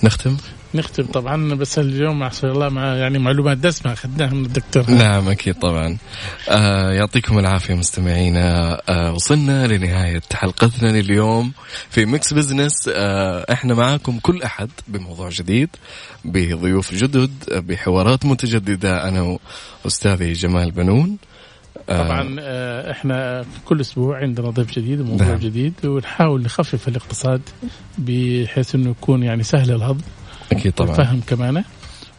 نختم؟ 0.04 0.38
نختم 0.74 1.06
طبعا 1.06 1.56
بس 1.56 1.80
اليوم 1.80 2.20
ما 2.20 2.30
شاء 2.30 2.52
الله 2.52 2.70
مع 2.70 2.96
يعني 2.96 3.20
معلومات 3.20 3.58
دسمة 3.58 3.94
أخذناها 3.94 4.34
من 4.34 4.46
الدكتور. 4.46 4.92
نعم 4.92 5.30
أكيد 5.30 5.56
طبعا. 5.56 5.98
آه 6.50 6.92
يعطيكم 6.92 7.40
العافية 7.40 7.74
مستمعينا 7.74 8.82
آه 8.90 9.14
وصلنا 9.14 9.68
لنهاية 9.68 10.22
حلقتنا 10.34 10.88
لليوم 11.02 11.52
في 11.90 12.06
ميكس 12.06 12.34
بزنس 12.34 12.90
آه 12.94 13.46
إحنا 13.52 13.74
معاكم 13.74 14.20
كل 14.20 14.42
أحد 14.44 14.70
بموضوع 14.88 15.30
جديد 15.30 15.70
بضيوف 16.26 16.94
جدد 16.94 17.32
آه، 17.52 17.60
بحوارات 17.60 18.26
متجددة 18.26 19.08
أنا 19.08 19.38
وأستاذي 19.86 20.34
جمال 20.34 20.72
بنون. 20.72 21.18
آه، 21.90 22.04
طبعا 22.04 22.36
آه، 22.40 22.92
إحنا 22.92 23.46
كل 23.66 23.82
أسبوع 23.82 24.18
عندنا 24.18 24.50
ضيف 24.50 24.72
جديد 24.72 25.00
وموضوع 25.00 25.28
نعم. 25.28 25.38
جديد 25.38 25.74
ونحاول 25.86 26.42
نخفف 26.42 26.88
الاقتصاد 26.88 27.42
بحيث 27.98 28.76
إنه 28.76 28.90
يكون 28.90 29.24
يعني 29.24 29.44
سهل 29.44 29.72
الهضم. 29.72 30.02
أكيد 30.52 30.72
طبعا. 30.74 30.94
فهم 30.94 31.22
كمان 31.28 31.64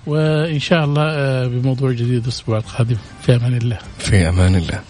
وإن 0.07 0.59
شاء 0.59 0.85
الله 0.85 1.03
آه، 1.03 1.47
بموضوع 1.47 1.93
جديد 1.93 2.23
الأسبوع 2.23 2.59
القادم. 2.59 2.97
في 3.23 3.37
أمان 3.37 3.57
الله. 3.57 3.79
في 3.99 4.29
أمان 4.29 4.55
الله. 4.57 4.81